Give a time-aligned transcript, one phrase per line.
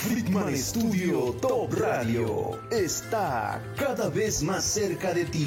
[0.00, 5.46] Friedman Studio Top Radio está cada vez más cerca de ti.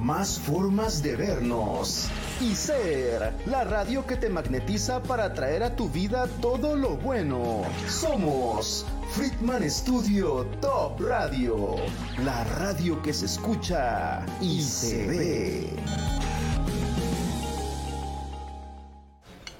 [0.00, 2.08] más formas de vernos
[2.40, 7.62] y ser la radio que te magnetiza para traer a tu vida todo lo bueno.
[7.86, 11.76] Somos Friedman Studio Top Radio,
[12.24, 15.70] la radio que se escucha y se ve.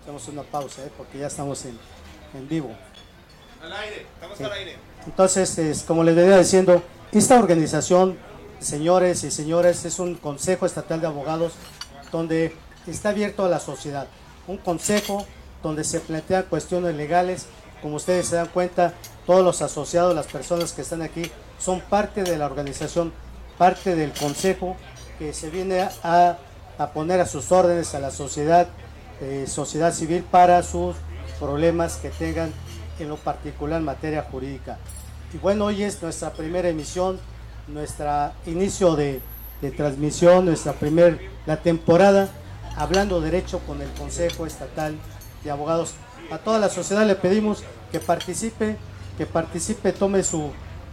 [0.03, 0.91] Hacemos una pausa, ¿eh?
[0.97, 1.79] porque ya estamos en,
[2.35, 2.71] en vivo.
[3.63, 4.77] Al aire, estamos al aire.
[5.05, 6.83] Entonces, es, como les venía diciendo,
[7.13, 8.17] esta organización,
[8.61, 11.53] señores y señores, es un consejo estatal de abogados
[12.13, 12.55] donde
[12.87, 14.07] está abierto a la sociedad.
[14.47, 15.27] Un consejo
[15.63, 17.47] donde se plantean cuestiones legales.
[17.83, 18.95] Como ustedes se dan cuenta,
[19.27, 23.13] todos los asociados, las personas que están aquí, son parte de la organización,
[23.59, 24.77] parte del consejo
[25.19, 26.39] que se viene a,
[26.79, 28.69] a poner a sus órdenes a la sociedad,
[29.21, 30.97] eh, sociedad civil para sus
[31.39, 32.53] problemas que tengan
[32.99, 34.79] en lo particular en materia jurídica.
[35.33, 37.21] Y bueno, hoy es nuestra primera emisión,
[37.73, 39.21] nuestro inicio de,
[39.61, 42.29] de transmisión, nuestra primera la temporada,
[42.77, 44.95] hablando derecho con el Consejo Estatal
[45.43, 45.95] de Abogados.
[46.31, 48.77] A toda la sociedad le pedimos que participe,
[49.19, 50.51] que participe, tome su,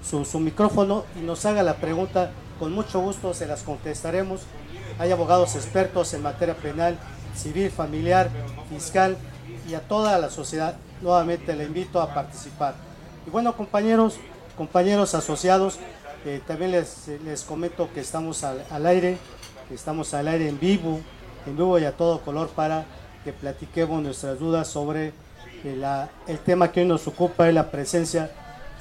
[0.07, 2.31] su, su micrófono y nos haga la pregunta.
[2.59, 4.41] Con mucho gusto se las contestaremos.
[4.99, 6.97] Hay abogados expertos en materia penal,
[7.35, 8.29] civil, familiar,
[8.69, 9.15] fiscal
[9.69, 10.75] y a toda la sociedad.
[11.01, 12.73] Nuevamente le invito a participar.
[13.27, 14.15] Y bueno, compañeros,
[14.57, 15.77] compañeros asociados,
[16.45, 19.17] también les, les comento que estamos al, al aire,
[19.71, 20.99] estamos al aire en vivo,
[21.45, 22.85] en vivo y a todo color para
[23.23, 25.13] que platiquemos nuestras dudas sobre
[25.63, 28.31] eh, el tema que hoy nos ocupa, es la presencia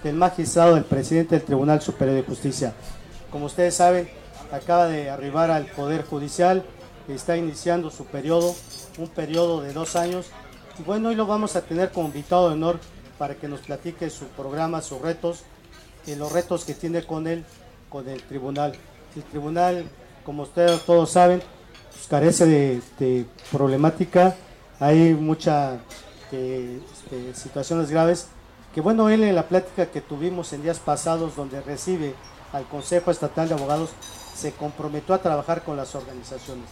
[0.03, 2.73] del magistrado, del presidente del Tribunal Superior de Justicia.
[3.31, 4.09] Como ustedes saben,
[4.53, 6.65] acaba de arribar al Poder Judicial,
[7.09, 8.55] está iniciando su periodo,
[8.99, 10.27] un periodo de dos años.
[10.79, 12.79] Y bueno, hoy lo vamos a tener como invitado de honor
[13.19, 15.45] para que nos platique su programa, sus retos,
[16.07, 17.45] y los retos que tiene con él,
[17.89, 18.75] con el tribunal.
[19.15, 19.85] El tribunal,
[20.25, 21.43] como ustedes todos saben,
[21.93, 24.37] pues, carece de, de, problemática,
[24.79, 25.79] hay muchas
[26.31, 28.29] este, situaciones graves,
[28.75, 32.15] que bueno, él en la plática que tuvimos en días pasados, donde recibe
[32.53, 33.91] al Consejo Estatal de Abogados,
[34.35, 36.67] se comprometió a trabajar con las organizaciones,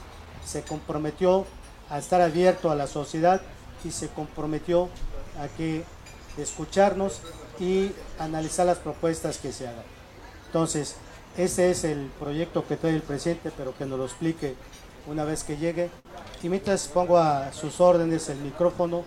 [0.44, 1.46] se comprometió
[1.88, 3.40] a estar abierto a la sociedad
[3.84, 4.88] y se comprometió
[5.40, 5.84] a que
[6.36, 7.20] escucharnos
[7.58, 9.84] y analizar las propuestas que se hagan.
[10.46, 10.96] Entonces,
[11.36, 14.54] ese es el proyecto que trae el presidente, pero que nos lo explique
[15.06, 15.90] una vez que llegue.
[16.42, 19.04] Y mientras pongo a sus órdenes el micrófono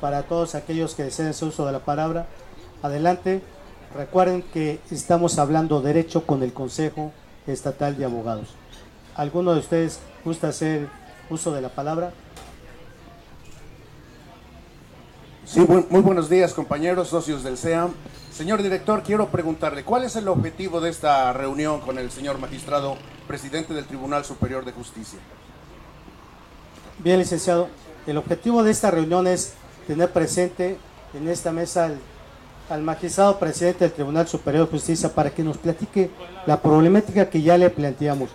[0.00, 2.26] para todos aquellos que deseen su uso de la palabra.
[2.82, 3.42] Adelante.
[3.94, 7.12] Recuerden que estamos hablando derecho con el Consejo
[7.46, 8.50] Estatal de Abogados.
[9.16, 10.88] ¿Alguno de ustedes gusta hacer
[11.28, 12.12] uso de la palabra?
[15.44, 17.92] Sí, muy, buenos días compañeros, socios del SEAM.
[18.32, 22.96] Señor director, quiero preguntarle, ¿cuál es el objetivo de esta reunión con el señor magistrado,
[23.26, 25.18] presidente del Tribunal Superior de Justicia?
[26.98, 27.68] Bien, licenciado.
[28.06, 29.54] El objetivo de esta reunión es
[29.86, 30.76] tener presente
[31.14, 31.90] en esta mesa
[32.68, 36.10] al, magistrado presidente del Tribunal Superior de Justicia para que nos platique
[36.46, 38.30] la problemática que ya le planteamos.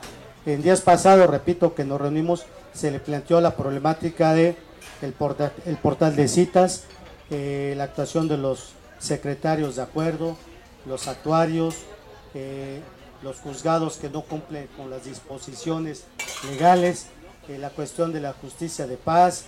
[0.45, 4.58] En días pasados, repito, que nos reunimos, se le planteó la problemática de
[5.01, 6.85] el portal de citas,
[7.29, 10.37] eh, la actuación de los secretarios de acuerdo,
[10.85, 11.75] los actuarios,
[12.33, 12.81] eh,
[13.23, 16.05] los juzgados que no cumplen con las disposiciones
[16.49, 17.07] legales,
[17.47, 19.45] eh, la cuestión de la justicia de paz.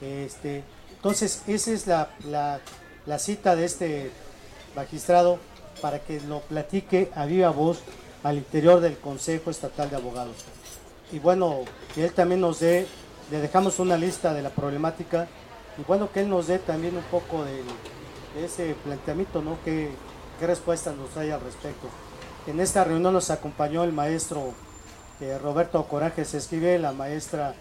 [0.00, 2.60] Este, entonces, esa es la, la,
[3.06, 4.10] la, cita de este
[4.74, 5.38] magistrado
[5.80, 7.78] para que lo platique a viva voz
[8.22, 10.36] al interior del Consejo Estatal de Abogados.
[11.12, 11.60] Y bueno,
[11.94, 12.86] que él también nos dé,
[13.30, 15.28] le dejamos una lista de la problemática,
[15.78, 17.62] y bueno, que él nos dé también un poco de,
[18.44, 19.58] ese planteamiento, ¿no?
[19.64, 19.90] ¿Qué,
[20.38, 21.88] ¿Qué respuestas nos hay al respecto?
[22.46, 24.54] En esta reunión nos acompañó el maestro
[25.22, 27.54] eh, Roberto Corajes escribe, la maestra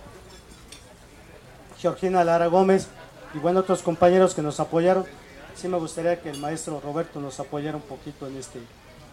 [1.78, 2.88] Georgina Lara Gómez
[3.36, 5.06] y bueno, otros compañeros que nos apoyaron.
[5.54, 8.60] Sí me gustaría que el maestro Roberto nos apoyara un poquito en, este,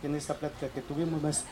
[0.03, 1.47] en esta plática que tuvimos, maestro.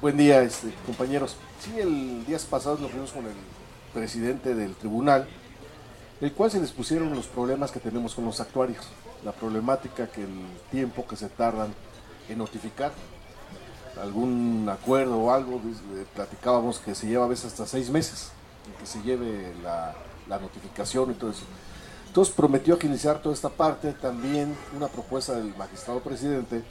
[0.00, 1.36] Buen día, este, compañeros.
[1.60, 3.34] Sí, el día pasado nos reunimos con el
[3.92, 5.28] presidente del tribunal,
[6.20, 8.86] el cual se les pusieron los problemas que tenemos con los actuarios,
[9.24, 11.74] la problemática que el tiempo que se tardan
[12.28, 12.92] en notificar
[14.00, 15.60] algún acuerdo o algo,
[16.14, 18.30] platicábamos que se lleva a veces hasta seis meses
[18.66, 19.94] en que se lleve la,
[20.28, 21.44] la notificación y todo eso.
[22.06, 23.92] Entonces prometió agilizar toda esta parte.
[23.92, 26.62] También una propuesta del magistrado presidente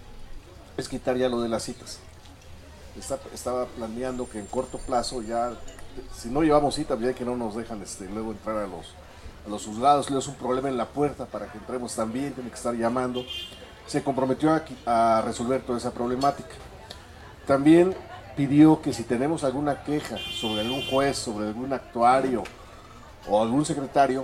[0.77, 1.99] es quitar ya lo de las citas.
[3.33, 5.53] estaba planeando que en corto plazo ya,
[6.13, 8.93] si no llevamos cita, ya que no nos dejan este, luego entrar a los,
[9.45, 12.49] a los juzgados, luego es un problema en la puerta para que entremos también, tiene
[12.49, 13.25] que estar llamando.
[13.87, 16.55] Se comprometió a, a resolver toda esa problemática.
[17.45, 17.95] También
[18.35, 22.43] pidió que si tenemos alguna queja sobre algún juez, sobre algún actuario
[23.27, 24.23] o algún secretario,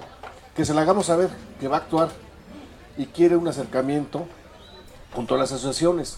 [0.56, 1.30] que se la hagamos saber
[1.60, 2.10] que va a actuar
[2.98, 4.26] y quiere un acercamiento
[5.14, 6.18] con todas las asociaciones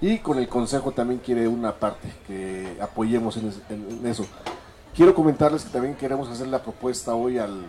[0.00, 4.26] y con el consejo también quiere una parte que apoyemos en, eso.
[4.98, 7.64] Quiero comentarles que también queremos hacer la propuesta hoy al,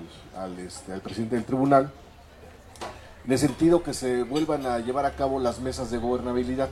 [0.57, 1.91] este, al presidente del tribunal
[3.23, 6.69] en el sentido que se vuelvan a llevar a cabo las mesas de gobernabilidad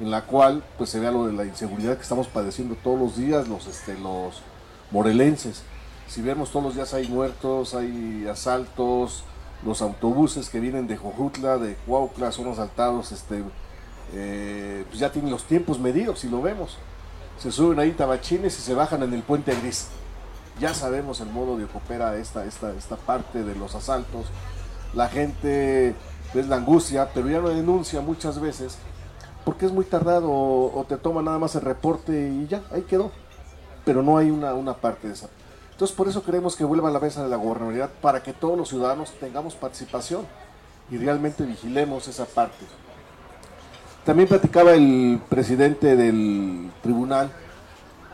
[0.00, 3.18] en la cual pues se vea lo de la inseguridad que estamos padeciendo todos los
[3.18, 4.40] días los, este, los
[4.90, 5.62] morelenses
[6.06, 9.22] si vemos todos los días hay muertos, hay asaltos,
[9.66, 13.44] los autobuses que vienen de Jojutla, de Cuauhtla, son asaltados, este,
[14.14, 16.78] eh, pues ya tienen los tiempos medidos, si lo vemos.
[17.38, 19.88] Se suben ahí tabachines y se bajan en el puente gris.
[20.60, 24.26] Ya sabemos el modo de que esta, esta, esta parte de los asaltos.
[24.94, 25.94] La gente
[26.34, 28.78] es la angustia, pero ya no denuncia muchas veces
[29.48, 33.10] porque es muy tardado o, te toma nada más el reporte y ya, ahí quedó.
[33.82, 35.30] Pero no hay una, una parte de esa.
[35.72, 38.58] Entonces por eso queremos que vuelva a la mesa de la gobernabilidad para que todos
[38.58, 40.26] los ciudadanos tengamos participación
[40.90, 42.66] y realmente vigilemos esa parte.
[44.08, 47.30] También platicaba el presidente del tribunal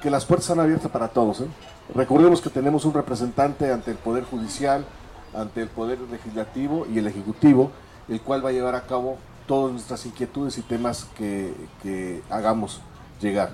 [0.03, 1.43] que las puertas están abiertas para todos.
[1.43, 1.47] ¿eh?
[1.95, 4.85] Recordemos que tenemos un representante ante el Poder Judicial,
[5.33, 7.71] ante el Poder Legislativo y el Ejecutivo,
[8.09, 12.81] el cual va a llevar a cabo todas nuestras inquietudes y temas que, hagamos
[13.21, 13.51] llegar.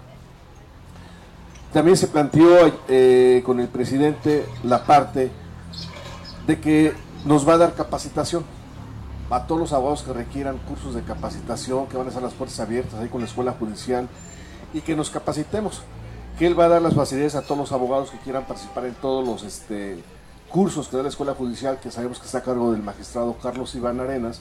[1.75, 5.31] También se planteó eh, con el presidente la parte
[6.47, 6.95] de que
[7.27, 8.45] nos va a dar capacitación
[9.31, 12.59] a todos los abogados que requieran cursos de capacitación, que van a estar las puertas
[12.59, 14.09] abiertas ahí con la escuela judicial
[14.75, 15.83] y que nos capacitemos.
[16.39, 18.95] Que él va a dar las facilidades a todos los abogados que quieran participar en
[18.95, 20.03] todos los este,
[20.49, 23.75] cursos que da la escuela judicial, que sabemos que está a cargo del magistrado Carlos
[23.75, 24.41] Iván Arenas,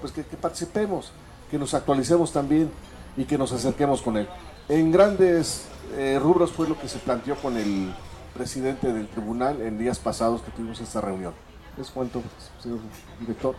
[0.00, 1.12] pues que, participemos,
[1.50, 2.70] que nos actualicemos también
[3.16, 4.28] y que nos acerquemos con él.
[4.68, 5.66] En grandes
[5.96, 7.94] eh, rubros fue lo que se planteó con el
[8.34, 11.32] presidente del tribunal en días pasados que tuvimos esta reunión.
[11.78, 12.22] Les cuento,
[12.60, 12.80] señor
[13.20, 13.54] director.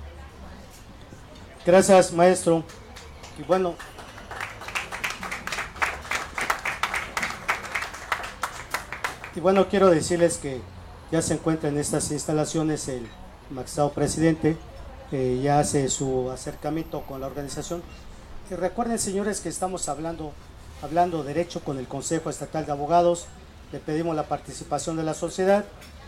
[1.68, 2.64] Gracias, maestro.
[3.38, 3.76] Y bueno,
[9.36, 10.62] y bueno, quiero decirles que
[11.12, 13.06] ya se encuentra en estas instalaciones el
[13.50, 14.56] magistrado presidente,
[15.12, 17.84] eh, ya hace su acercamiento con la organización.
[18.50, 20.32] Y recuerden, señores, que estamos hablando
[20.82, 23.26] hablando derecho con el Consejo Estatal de Abogados.
[23.74, 25.66] Le pedimos la participación de la sociedad.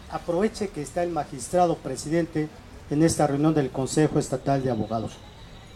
[0.10, 2.48] Aproveche que está el magistrado presidente
[2.90, 5.18] en esta reunión del Consejo Estatal de Abogados.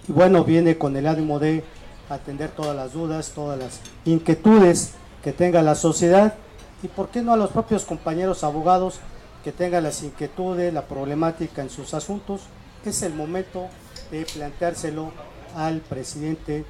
[0.07, 1.63] Y bueno, viene con el ánimo de
[2.09, 4.93] atender todas las dudas, todas las inquietudes
[5.23, 6.35] que tenga la sociedad
[6.81, 8.99] y por qué no a los propios compañeros abogados
[9.43, 12.41] que tengan las inquietudes, la problemática en sus asuntos.
[12.85, 13.67] Es el momento
[14.11, 15.11] de planteárselo
[15.55, 16.65] al presidente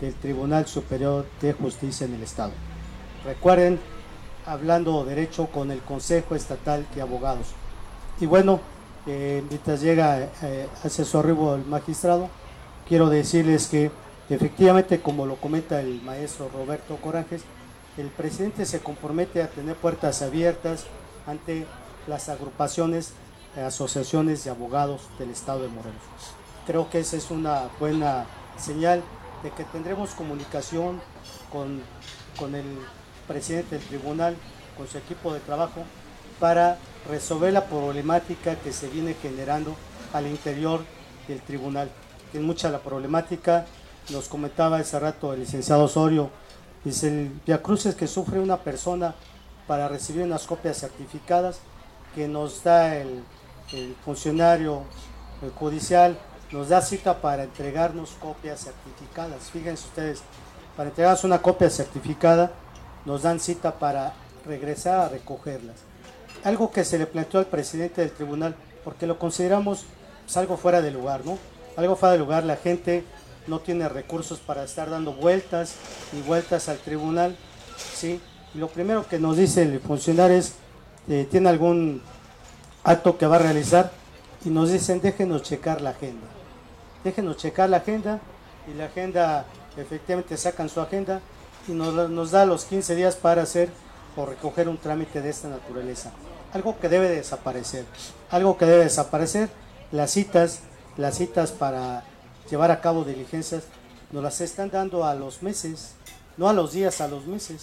[0.00, 2.52] del Tribunal Superior de Justicia en el Estado.
[3.24, 3.80] Recuerden,
[4.44, 7.48] hablando derecho con el Consejo Estatal de Abogados.
[8.20, 8.60] Y bueno,
[9.06, 12.28] eh, mientras llega eh, hacia su arribo el magistrado,
[12.88, 13.90] quiero decirles que
[14.30, 17.42] efectivamente, como lo comenta el maestro Roberto Corajes,
[17.96, 20.84] el presidente se compromete a tener puertas abiertas
[21.26, 21.66] ante
[22.06, 23.12] las agrupaciones,
[23.56, 25.96] asociaciones de abogados del Estado de Morelos.
[26.66, 28.26] Creo que esa es una buena
[28.58, 29.02] señal
[29.42, 31.00] de que tendremos comunicación
[31.50, 31.80] con,
[32.38, 32.66] con el
[33.26, 34.36] presidente del tribunal,
[34.76, 35.84] con su equipo de trabajo,
[36.38, 36.78] para
[37.08, 39.74] resolver la problemática que se viene generando
[40.12, 40.84] al interior
[41.28, 41.90] del tribunal.
[42.36, 43.64] Es mucha la problemática,
[44.10, 46.28] nos comentaba hace rato el licenciado Osorio,
[46.84, 49.14] dice el viacruces que sufre una persona
[49.66, 51.60] para recibir unas copias certificadas
[52.14, 53.24] que nos da el,
[53.72, 54.82] el funcionario
[55.58, 56.18] judicial
[56.52, 59.50] nos da cita para entregarnos copias certificadas.
[59.50, 60.22] Fíjense ustedes,
[60.76, 62.52] para entregarnos una copia certificada,
[63.06, 64.12] nos dan cita para
[64.44, 65.76] regresar a recogerlas.
[66.44, 69.86] Algo que se le planteó al presidente del tribunal, porque lo consideramos
[70.24, 71.38] pues, algo fuera de lugar, ¿no?
[71.76, 73.04] Algo fuera de lugar, la gente
[73.46, 75.74] no tiene recursos para estar dando vueltas
[76.12, 77.36] y vueltas al tribunal,
[77.76, 78.20] ¿sí?
[78.54, 80.54] Y lo primero que nos dice el funcionario es,
[81.08, 82.02] eh, ¿tiene algún
[82.82, 83.92] acto que va a realizar?
[84.44, 86.26] Y nos dicen, déjenos checar la agenda.
[87.04, 88.20] Déjenos checar la agenda
[88.66, 89.44] y la agenda,
[89.76, 91.20] efectivamente sacan su agenda
[91.68, 93.68] y nos, nos da los 15 días para hacer
[94.16, 96.10] o recoger un trámite de esta naturaleza.
[96.52, 97.84] Algo que debe desaparecer.
[98.30, 99.50] Algo que debe desaparecer,
[99.92, 100.60] las citas,
[100.96, 102.04] las citas para
[102.50, 103.64] llevar a cabo diligencias,
[104.12, 105.94] nos las están dando a los meses,
[106.36, 107.62] no a los días, a los meses.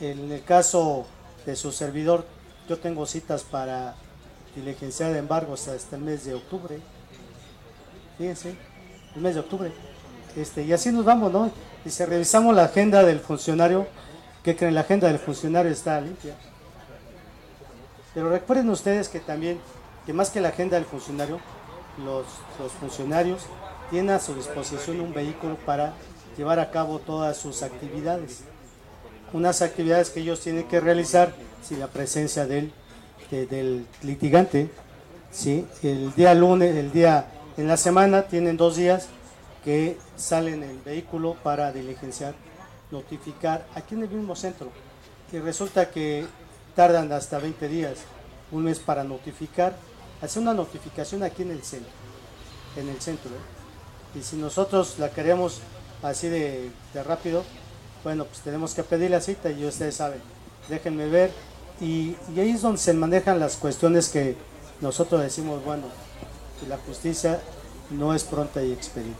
[0.00, 1.06] En el caso
[1.46, 2.26] de su servidor,
[2.68, 3.94] yo tengo citas para
[4.54, 6.78] diligenciar embargos hasta el mes de octubre.
[8.18, 8.56] Fíjense,
[9.14, 9.72] el mes de octubre.
[10.36, 11.50] Este, y así nos vamos, ¿no?
[11.84, 13.86] Y si revisamos la agenda del funcionario,
[14.42, 14.74] que creen?
[14.74, 16.34] La agenda del funcionario está limpia.
[18.14, 19.60] Pero recuerden ustedes que también,
[20.04, 21.38] que más que la agenda del funcionario,
[21.98, 22.26] los,
[22.80, 23.42] funcionarios
[23.90, 25.92] tienen a su disposición un vehículo para
[26.36, 28.40] llevar a cabo todas sus actividades.
[29.32, 32.72] Unas actividades que ellos tienen que realizar sin la presencia del,
[33.30, 34.70] del litigante.
[35.30, 35.66] ¿sí?
[35.82, 39.08] El día lunes, el día en la semana, tienen dos días
[39.64, 42.34] que salen el vehículo para diligenciar
[42.92, 44.70] notificar aquí en el mismo centro.
[45.32, 46.26] Y resulta que
[46.76, 47.98] tardan hasta 20 días,
[48.50, 49.74] un mes para notificar,
[50.22, 51.90] hacer una notificación aquí en el centro,
[52.76, 53.30] en el centro.
[53.30, 54.18] ¿eh?
[54.18, 55.60] Y si nosotros la queremos
[56.02, 56.70] así de,
[57.04, 57.44] rápido,
[58.04, 60.20] bueno, pues tenemos que pedir la cita y ustedes saben,
[60.68, 61.30] déjenme ver.
[61.80, 64.36] Y, ahí es donde se manejan las cuestiones que
[64.80, 65.84] nosotros decimos, bueno,
[66.68, 67.40] la justicia
[67.90, 69.18] no es pronta y expedita.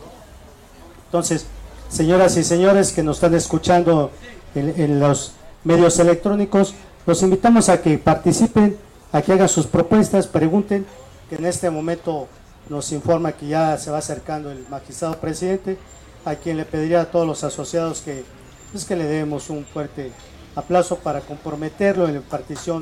[1.07, 1.47] Entonces,
[1.89, 4.11] señoras y señores que nos están escuchando
[4.55, 5.33] en, los
[5.65, 6.75] medios electrónicos,
[7.07, 8.77] los invitamos a que participen,
[9.13, 10.87] a que hagan sus propuestas, pregunten,
[11.29, 12.29] que en este momento
[12.69, 15.79] nos informa que ya se va acercando el magistrado presidente,
[16.25, 18.25] a quien le pediría a todos los asociados que,
[18.71, 20.13] pues, que le demos un fuerte
[20.55, 22.81] aplauso para comprometerlo en la impartición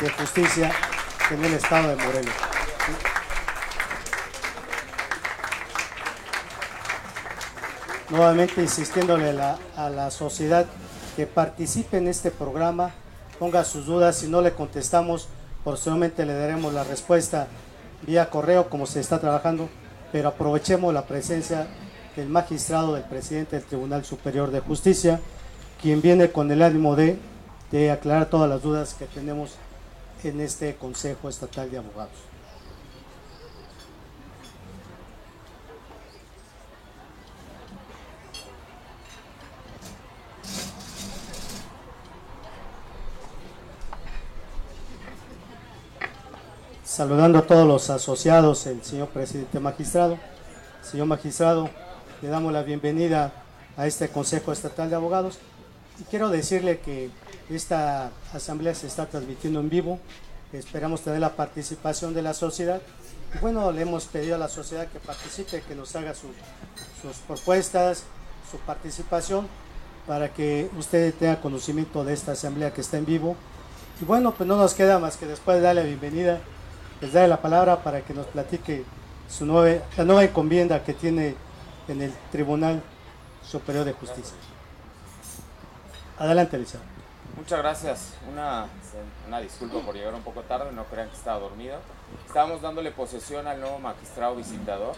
[0.00, 0.72] de justicia
[1.30, 2.34] en el estado de Morelos.
[8.12, 9.30] nuevamente insistiéndole
[9.76, 10.66] a la, sociedad
[11.16, 12.90] que participe en este programa,
[13.38, 15.28] ponga sus dudas, si no le contestamos,
[15.64, 17.46] posteriormente le daremos la respuesta
[18.06, 19.68] vía correo como se está trabajando,
[20.10, 21.66] pero aprovechemos la presencia
[22.16, 25.20] del magistrado, del presidente del Tribunal Superior de Justicia,
[25.80, 27.18] quien viene con el ánimo de,
[27.70, 29.54] de aclarar todas las dudas que tenemos
[30.24, 32.31] en este Consejo Estatal de Abogados.
[46.92, 50.18] Saludando a todos los asociados, el señor presidente magistrado.
[50.82, 51.70] Señor magistrado,
[52.20, 53.32] le damos la bienvenida
[53.78, 55.38] a este Consejo Estatal de Abogados.
[55.98, 57.08] Y quiero decirle que
[57.48, 60.00] esta asamblea se está transmitiendo en vivo.
[60.52, 62.82] Esperamos tener la participación de la sociedad.
[63.34, 68.02] Y bueno, le hemos pedido a la sociedad que participe, que nos haga sus propuestas,
[68.50, 69.48] su participación,
[70.06, 73.34] para que usted tenga conocimiento de esta asamblea que está en vivo.
[73.98, 76.42] Y bueno, pues no nos queda más que después de darle la bienvenida
[77.02, 78.84] les daré la palabra para que nos platique
[79.28, 81.34] su nueva, la nueva encomienda que tiene
[81.88, 82.80] en el Tribunal
[83.42, 84.36] Superior de Justicia.
[86.16, 86.78] Adelante, Elisa.
[87.36, 88.14] Muchas gracias.
[88.30, 88.66] Una,
[89.26, 91.76] una disculpa por llegar un poco tarde, no crean que estaba dormido.
[92.24, 94.94] Estábamos dándole posesión al nuevo magistrado visitador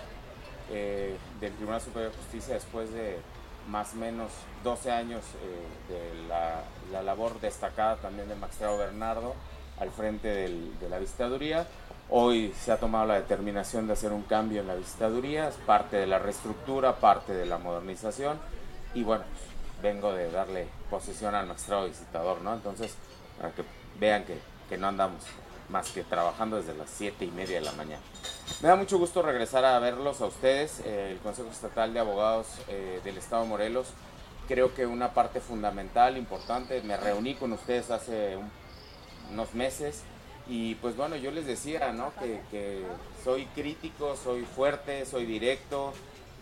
[0.71, 3.19] eh, del Tribunal Superior de Justicia después de
[3.71, 4.31] más o menos
[4.63, 9.35] 12 años eh, de la, la, labor destacada también del magistrado Bernardo
[9.81, 11.67] al frente de la visitaduría.
[12.11, 15.97] Hoy se ha tomado la determinación de hacer un cambio en la visitaduría, es parte
[15.97, 18.39] de la reestructura, parte de la modernización
[18.95, 19.25] y bueno,
[19.83, 22.55] vengo de darle posesión al magistrado visitador, ¿no?
[22.55, 22.95] Entonces,
[23.39, 23.65] para que
[23.99, 25.23] vean que, que no andamos
[25.71, 28.03] más que trabajando desde las siete y media de la mañana.
[28.61, 32.47] Me da mucho gusto regresar a verlos a ustedes, eh, el Consejo Estatal de Abogados
[32.69, 33.87] eh, del Estado de Morelos.
[34.47, 38.37] Creo que una parte fundamental, importante, me reuní con ustedes hace
[39.33, 40.03] unos meses
[40.47, 42.13] y pues bueno, yo les decía, ¿no?
[42.51, 42.85] Que,
[43.23, 45.93] soy crítico, soy fuerte, soy directo,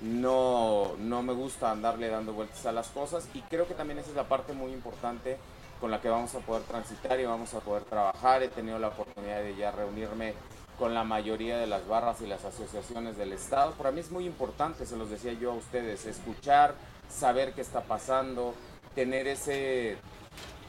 [0.03, 4.11] no, no me gusta andarle dando vueltas a las cosas y creo que también esa
[4.11, 5.39] es la parte muy importante
[5.81, 8.43] con la que vamos a poder transitar y vamos a poder trabajar.
[8.43, 10.35] He tenido la oportunidad de ya reunirme
[10.79, 13.73] con la mayoría de las barras y las asociaciones del Estado.
[13.73, 16.75] Para mí es muy importante, se los decía yo a ustedes, escuchar,
[17.09, 18.55] saber qué está pasando,
[18.95, 19.97] tener ese,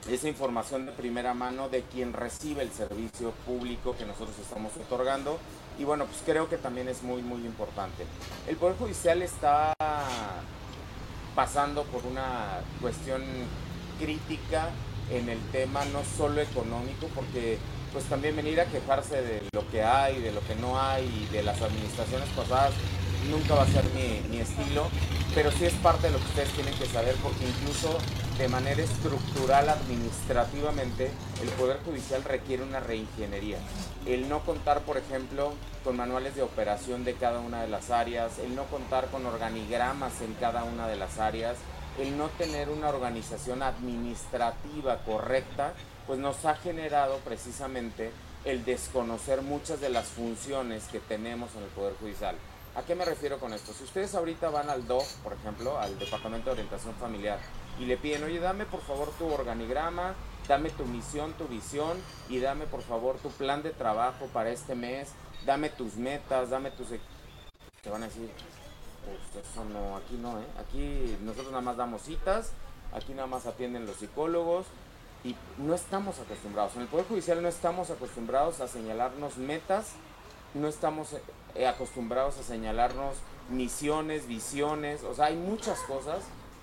[0.10, 5.40] esa información de primera mano de quien recibe el servicio público que nosotros estamos otorgando.
[5.80, 8.06] Y bueno, pues creo que también es muy, muy importante.
[8.48, 9.74] El Poder Judicial está
[11.36, 13.24] pasando por una cuestión
[14.00, 14.70] crítica
[15.10, 17.58] en el tema no solo económico, porque
[17.92, 21.34] pues también venir a quejarse de lo que hay, de lo que no hay y
[21.34, 22.74] de las administraciones pasadas
[23.30, 23.84] nunca va a ser
[24.30, 24.88] mi, estilo,
[25.34, 27.98] pero sí es parte de lo que ustedes tienen que saber porque incluso
[28.38, 31.12] de manera estructural administrativamente
[31.42, 33.58] el Poder Judicial requiere una reingeniería.
[34.06, 35.54] El no contar, por ejemplo,
[35.84, 40.22] con manuales de operación de cada una de las áreas, el no contar con organigramas
[40.22, 41.58] en cada una de las áreas,
[42.00, 45.74] el no tener una organización administrativa correcta,
[46.08, 48.12] pues nos ha generado precisamente
[48.46, 52.36] el desconocer muchas de las funciones que tenemos en el Poder Judicial.
[52.76, 53.72] ¿A qué me refiero con esto?
[53.72, 57.38] Si ustedes ahorita van al DOF, por ejemplo, al Departamento de Orientación Familiar,
[57.80, 60.16] y le piden, oye, dame por favor tu organigrama,
[60.48, 64.74] dame tu misión, tu visión, y dame por favor tu plan de trabajo para este
[64.74, 65.10] mes,
[65.46, 66.88] dame tus metas, dame tus...
[67.82, 68.32] Te van a decir,
[69.06, 70.46] pues eso no, aquí no, ¿eh?
[70.60, 72.54] Aquí nosotros nada más damos citas,
[72.92, 74.66] aquí nada más atienden los psicólogos,
[75.24, 79.92] y no estamos acostumbrados, en el Poder Judicial no estamos acostumbrados a señalarnos metas,
[80.54, 81.10] no estamos
[81.56, 83.16] eh, acostumbrados a señalarnos
[83.50, 86.20] misiones, visiones, o sea, hay muchas cosas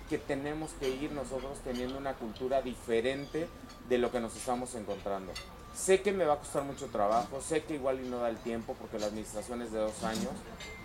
[0.09, 3.47] que tenemos que ir nosotros teniendo una cultura diferente
[3.87, 5.31] de lo que nos estamos encontrando.
[5.73, 8.75] Sé que me va a costar mucho trabajo, sé que igual no da el tiempo
[8.79, 10.33] porque la administración es de dos años,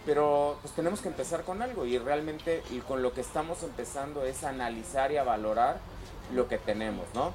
[0.04, 4.24] pero pues tenemos que empezar con algo y realmente y con lo que estamos empezando
[4.24, 5.24] es analizar y a
[6.32, 7.32] lo que tenemos, ¿no?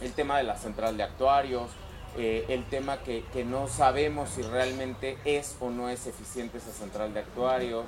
[0.00, 1.70] El tema de la central de actuarios,
[2.16, 7.14] eh, el tema que, no sabemos si realmente es o no es eficiente esa central
[7.14, 7.84] de actuarios,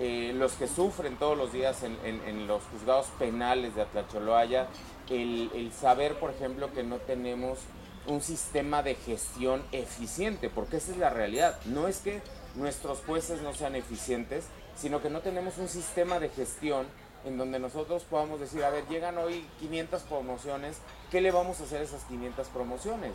[0.00, 4.68] eh, los que sufren todos los días en, los juzgados penales de Atlacholoaya,
[5.10, 7.58] el, el, saber, por ejemplo, que no tenemos
[8.06, 11.58] un sistema de gestión eficiente, porque esa es la realidad.
[11.64, 12.22] No es que
[12.54, 14.44] nuestros jueces no sean eficientes,
[14.76, 16.86] sino que no tenemos un sistema de gestión
[17.24, 20.78] en donde nosotros podamos decir, a ver, llegan hoy 500 promociones,
[21.10, 23.12] ¿qué le vamos a hacer a esas 500 promociones?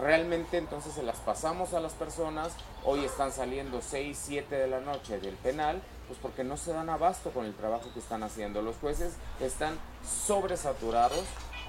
[0.00, 2.52] Realmente entonces se las pasamos a las personas,
[2.84, 6.88] hoy están saliendo 6, 7 de la noche del penal, pues porque no se dan
[6.88, 8.62] abasto con el trabajo que están haciendo.
[8.62, 9.78] Los jueces están
[10.26, 11.24] sobresaturados,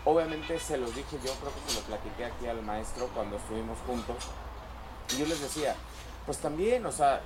[0.06, 3.78] obviamente se los dije yo, creo que se lo platiqué aquí al maestro cuando estuvimos
[3.86, 4.16] juntos,
[5.14, 5.76] y yo les decía,
[6.26, 7.22] pues también, o sea,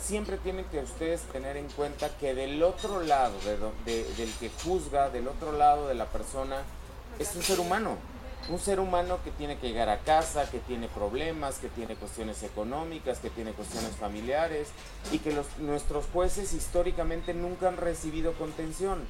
[0.00, 3.34] siempre tienen que ustedes tener en cuenta que del otro lado,
[3.84, 6.62] del que juzga, del otro lado de la persona,
[7.18, 7.96] es un ser humano
[8.48, 12.42] un ser humano que tiene que llegar a casa, que tiene problemas, que tiene cuestiones
[12.42, 14.68] económicas, que tiene cuestiones familiares
[15.12, 19.04] y que nuestros jueces históricamente nunca han recibido contención,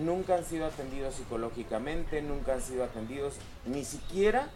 [0.00, 4.48] nunca han sido atendidos psicológicamente, nunca han sido atendidos ni siquiera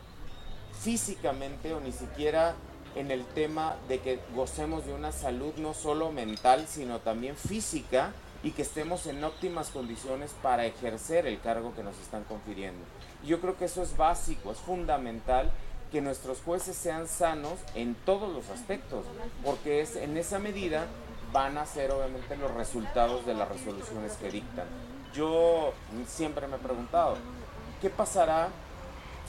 [0.83, 2.55] físicamente o ni siquiera
[2.95, 8.13] en el tema de que gocemos de una salud no solo mental, sino también física
[8.43, 12.85] y que estemos en óptimas condiciones para ejercer el cargo que nos están confiriendo.
[13.27, 15.51] Yo creo que eso es básico, es fundamental
[15.91, 19.05] que nuestros jueces sean sanos en todos los aspectos,
[19.45, 20.87] porque es en esa medida
[21.33, 24.67] van a ser obviamente los resultados de las resoluciones que dictan.
[25.13, 25.73] Yo
[26.07, 27.17] siempre me he preguntado,
[27.81, 28.49] ¿qué pasará?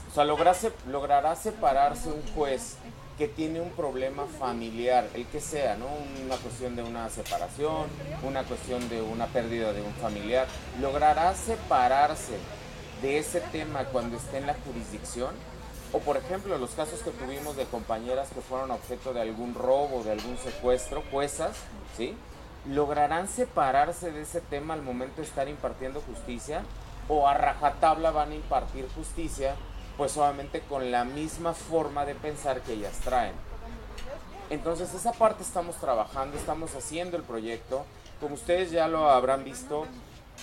[0.09, 2.77] O sea, ¿logrará separarse un juez
[3.17, 5.87] que tiene un problema familiar, el que sea, ¿no?
[6.23, 7.87] Una cuestión de una separación,
[8.23, 10.47] una cuestión de una pérdida de un familiar,
[10.79, 12.37] ¿logrará separarse
[13.01, 15.35] de ese tema cuando esté en la jurisdicción?
[15.93, 20.03] O por ejemplo, los casos que tuvimos de compañeras que fueron objeto de algún robo,
[20.03, 21.55] de algún secuestro, juezas,
[21.95, 22.15] ¿sí?
[22.67, 26.63] ¿Lograrán separarse de ese tema al momento de estar impartiendo justicia?
[27.07, 29.55] ¿O a rajatabla van a impartir justicia,
[29.95, 33.33] pues obviamente con la misma forma de pensar que ellas traen?
[34.49, 37.85] Entonces esa parte estamos trabajando, estamos haciendo el proyecto.
[38.19, 39.85] Como ustedes ya lo habrán visto,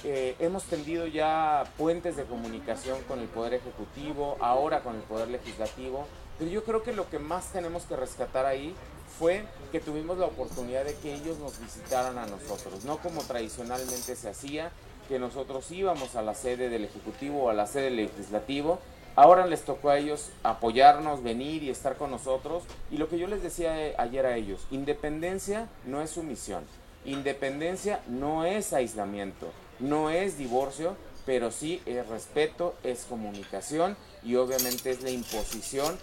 [0.03, 5.29] eh, hemos tendido ya puentes de comunicación con el Poder Ejecutivo, ahora con el Poder
[5.29, 6.07] Legislativo,
[6.39, 8.75] pero yo creo que lo que más tenemos que rescatar ahí
[9.19, 14.17] fue que tuvimos la oportunidad de que ellos nos visitaran a nosotros, no como tradicionalmente
[14.17, 14.73] se hacía,
[15.09, 18.81] que nosotros íbamos a la sede del Ejecutivo o a la sede del Legislativo,
[19.17, 23.27] ahora les tocó a ellos apoyarnos, venir y estar con nosotros, y lo que yo
[23.27, 26.65] les decía ayer a ellos, independencia no es sumisión,
[27.05, 29.53] independencia no es aislamiento,
[29.85, 35.97] no es divorcio, pero sí es respeto, es comunicación y obviamente es la imposición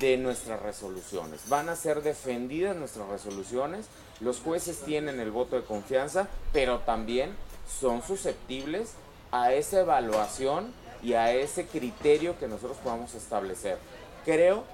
[0.00, 1.48] de nuestras resoluciones.
[1.48, 3.86] Van a ser defendidas nuestras resoluciones,
[4.20, 7.34] los jueces tienen el voto de confianza, pero también
[7.80, 8.92] son susceptibles
[9.30, 13.78] a esa evaluación y a ese criterio que nosotros podamos establecer.
[14.24, 14.64] Creo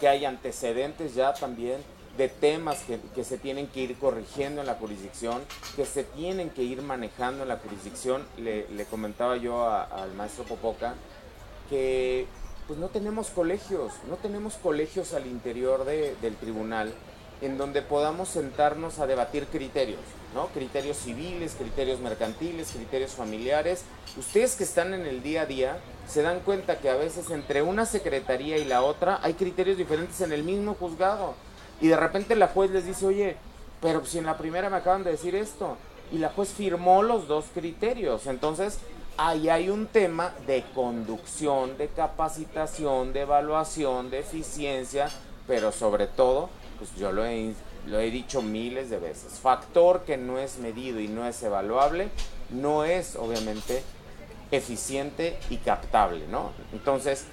[0.00, 1.78] que hay antecedentes ya también
[2.18, 2.80] de temas
[3.14, 5.40] que, se tienen que ir corrigiendo en la jurisdicción,
[5.76, 8.26] que se tienen que ir manejando en la jurisdicción.
[8.36, 10.94] Le, comentaba yo al maestro Popoca
[11.70, 12.26] que
[12.66, 16.92] pues no tenemos colegios, no tenemos colegios al interior del tribunal
[17.40, 20.00] en donde podamos sentarnos a debatir criterios,
[20.34, 20.48] ¿no?
[20.48, 23.84] Criterios civiles, criterios mercantiles, criterios familiares.
[24.16, 25.78] Ustedes que están en el día a día
[26.08, 30.20] se dan cuenta que a veces entre una secretaría y la otra hay criterios diferentes
[30.20, 31.34] en el mismo juzgado.
[31.80, 33.36] Y de repente la juez les dice, oye,
[33.80, 35.76] pero si en la primera me acaban de decir esto.
[36.10, 38.26] Y la juez firmó los dos criterios.
[38.26, 38.78] Entonces,
[39.18, 45.10] ahí hay un tema de conducción, de capacitación, de evaluación, de eficiencia,
[45.46, 47.52] pero sobre todo, pues yo lo he,
[47.86, 52.10] lo he dicho miles de veces, factor que no es medido y no es evaluable,
[52.50, 53.82] no es obviamente
[54.50, 56.52] eficiente y captable, ¿no?
[56.72, 57.24] Entonces,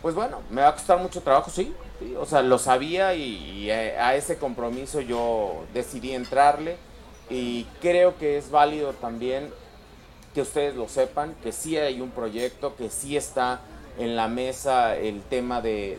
[0.00, 1.74] pues bueno, me va a costar mucho trabajo, sí,
[2.18, 6.76] o sea, lo sabía y, a, ese compromiso yo decidí entrarle.
[7.30, 9.50] Y creo que es válido también
[10.34, 13.60] que ustedes lo sepan, que sí hay un proyecto, que sí está
[13.98, 15.98] en la mesa el tema de,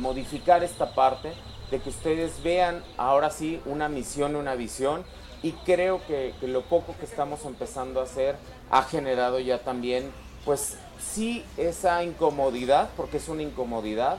[0.00, 1.32] modificar esta parte,
[1.70, 5.04] de que ustedes vean ahora sí una misión, una visión,
[5.42, 8.36] y creo que lo poco que estamos empezando a hacer
[8.70, 10.10] ha generado ya también,
[10.44, 14.18] pues sí, esa incomodidad, porque es una incomodidad,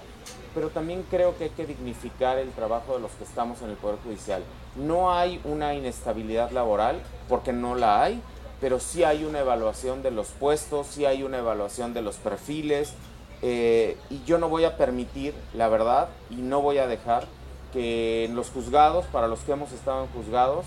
[0.53, 3.75] pero también creo que hay que dignificar el trabajo de los que estamos en el
[3.75, 4.43] Poder Judicial.
[4.75, 8.21] No hay una inestabilidad laboral, porque no la hay,
[8.59, 12.93] pero sí hay una evaluación de los puestos, sí hay una evaluación de los perfiles,
[13.41, 17.25] eh, y yo no voy a permitir, la verdad, y no voy a dejar
[17.73, 20.65] que en los juzgados, para los que hemos estado en juzgados,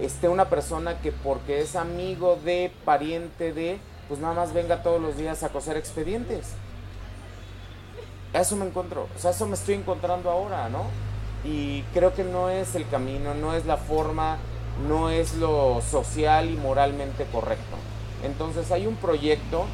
[0.00, 3.78] esté una persona que porque es amigo de, pariente de,
[4.10, 6.48] pues nada más venga todos los días a coser expedientes.
[8.34, 10.84] eso me encuentro, o sea, eso me estoy encontrando ahora, ¿no?
[11.42, 14.36] Y creo que no es el camino, no es la forma
[14.88, 17.76] no es lo social y moralmente correcto.
[18.24, 19.64] Entonces hay un proyecto,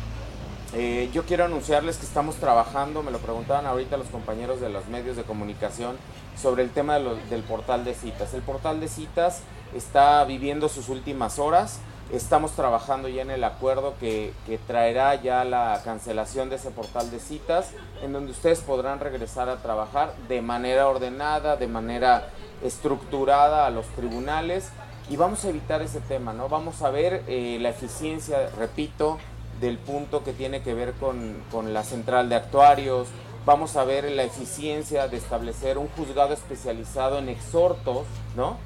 [0.75, 4.87] eh, yo quiero anunciarles que estamos trabajando, me lo preguntaban ahorita los compañeros de los
[4.87, 5.97] medios de comunicación,
[6.41, 8.35] sobre el tema del portal de citas.
[8.35, 9.41] El portal de citas
[9.75, 11.81] está viviendo sus últimas horas,
[12.13, 14.33] estamos trabajando ya en el acuerdo que,
[14.67, 17.71] traerá ya la cancelación de ese portal de citas,
[18.03, 22.29] en donde ustedes podrán regresar a trabajar de manera ordenada, de manera
[22.63, 24.71] estructurada a los tribunales
[25.11, 26.49] y vamos a evitar ese tema, ¿no?
[26.49, 29.19] Vamos a ver eh, la eficiencia, repito,
[29.61, 33.09] del punto que tiene que ver con, con, la central de actuarios,
[33.45, 38.57] vamos a ver la eficiencia de establecer un juzgado especializado en exhortos, ¿no?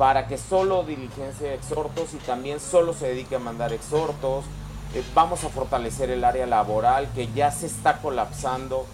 [0.00, 4.46] Para que solo diligencia exhortos y también solo se dedique a mandar exhortos.
[4.94, 8.86] Eh, vamos a fortalecer el área laboral que ya se está colapsando,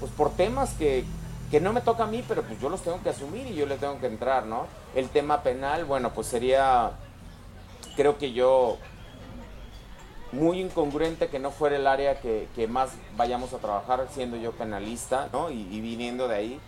[0.00, 1.06] pues por temas que,
[1.50, 3.64] que no me toca a mí, pero pues yo los tengo que asumir y yo
[3.64, 4.66] le tengo que entrar, ¿no?
[4.94, 6.90] El tema penal, bueno, pues sería,
[7.96, 8.76] creo que yo,
[10.30, 15.30] muy incongruente que no fuera el área que, más vayamos a trabajar siendo yo penalista,
[15.32, 15.50] ¿no?
[15.50, 16.60] Y, viniendo de ahí.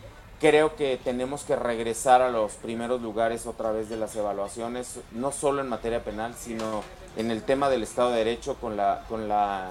[0.42, 5.30] Creo que tenemos que regresar a los primeros lugares otra vez de las evaluaciones, no
[5.30, 6.82] solo en materia penal, sino
[7.16, 9.68] en el tema del Estado de Derecho con la, con la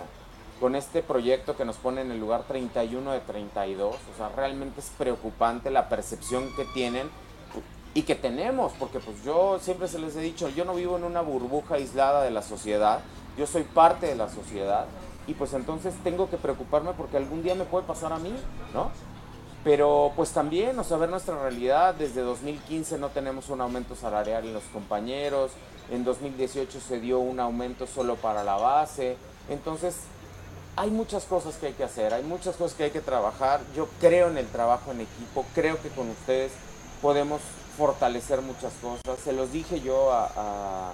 [0.62, 3.96] con este proyecto que nos pone en el lugar 31 de 32.
[3.96, 7.10] O sea, realmente es preocupante la percepción que tienen
[7.94, 11.04] y que tenemos, porque pues yo siempre se les he dicho, yo no vivo en
[11.04, 13.02] una burbuja aislada de la sociedad,
[13.38, 14.86] yo soy parte de la sociedad
[15.28, 18.34] y pues entonces tengo que preocuparme porque algún día me puede pasar a mí,
[18.74, 18.90] ¿no?
[19.64, 24.46] Pero pues también, o sea, ver nuestra realidad, desde 2015 no tenemos un aumento salarial
[24.46, 25.52] en los compañeros,
[25.92, 29.18] en 2018 se dio un aumento solo para la base,
[29.50, 29.98] entonces
[30.76, 33.62] hay muchas cosas que hay que hacer, hay muchas cosas que hay que trabajar.
[33.76, 36.52] Yo creo en el trabajo en equipo, creo que con ustedes
[37.02, 37.42] podemos
[37.78, 39.20] fortalecer muchas cosas.
[39.24, 40.94] Se los dije yo a,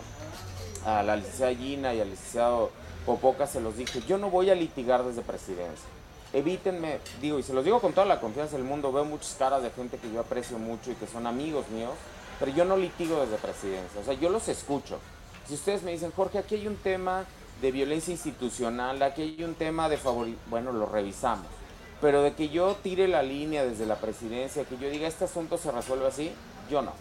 [0.86, 2.72] la licenciada Gina y al licenciado
[3.06, 5.88] Popoca, se los dije, yo no voy a litigar desde presidencia.
[6.34, 9.64] Evítenme, digo, y se los digo con toda la confianza del mundo, veo muchas caras
[9.64, 11.94] de gente que yo aprecio mucho y que son amigos míos,
[12.40, 15.00] pero yo no litigo desde presidencia, o sea, yo los escucho.
[15.48, 17.26] Si ustedes me dicen, Jorge, aquí hay un tema
[17.62, 21.48] de violencia institucional, aquí hay un tema de favoritismo, bueno, lo revisamos.
[22.02, 25.58] Pero de que yo tire la línea desde la presidencia, que yo diga este asunto
[25.58, 26.32] se resuelve así,
[26.70, 26.92] yo no.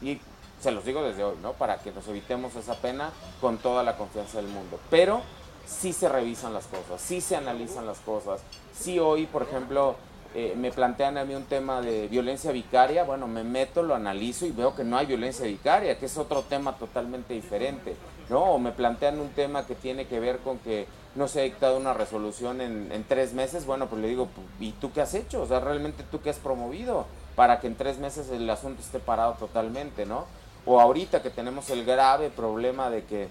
[0.00, 0.20] Y
[0.60, 1.52] se los digo desde hoy, ¿no?
[1.52, 3.10] Para que nos evitemos esa pena
[3.40, 4.80] con toda la confianza del mundo.
[4.90, 5.20] Pero
[5.68, 8.40] sí se revisan las cosas, sí se analizan las cosas.
[8.74, 9.96] Sí hoy, por ejemplo,
[10.34, 14.46] eh, me plantean a mí un tema de violencia vicaria, bueno, me meto, lo analizo
[14.46, 17.96] y veo que no hay violencia vicaria, que es otro tema totalmente diferente,
[18.28, 18.40] ¿no?
[18.40, 21.76] O me plantean un tema que tiene que ver con que no se ha dictado
[21.76, 24.28] una resolución en, en tres meses, bueno, pues le digo,
[24.60, 25.42] ¿y tú qué has hecho?
[25.42, 28.98] O sea, realmente tú qué has promovido para que en tres meses el asunto esté
[28.98, 30.26] parado totalmente, ¿no?
[30.66, 33.28] O ahorita que tenemos el grave problema de que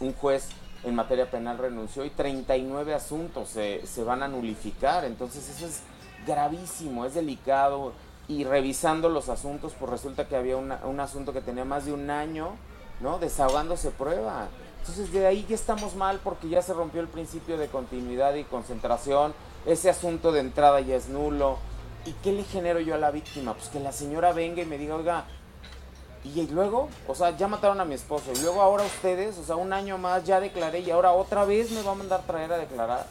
[0.00, 0.48] un juez
[0.84, 5.82] en materia penal renunció y 39 asuntos se, se van a nulificar, entonces eso es
[6.26, 7.92] gravísimo, es delicado.
[8.26, 12.08] Y revisando los asuntos, pues resulta que había un asunto que tenía más de un
[12.08, 12.56] año,
[13.00, 13.18] ¿no?
[13.18, 14.48] Desahogándose prueba.
[14.80, 18.44] Entonces de ahí ya estamos mal porque ya se rompió el principio de continuidad y
[18.44, 19.34] concentración.
[19.66, 21.58] Ese asunto de entrada ya es nulo.
[22.06, 23.54] ¿Y qué le genero yo a la víctima?
[23.54, 25.24] Pues que la señora venga y me diga, oiga,
[26.24, 28.32] y luego, o sea, ya mataron a mi esposo.
[28.34, 31.70] Y luego ahora ustedes, o sea, un año más ya declaré y ahora otra vez
[31.70, 33.06] me va a mandar traer a declarar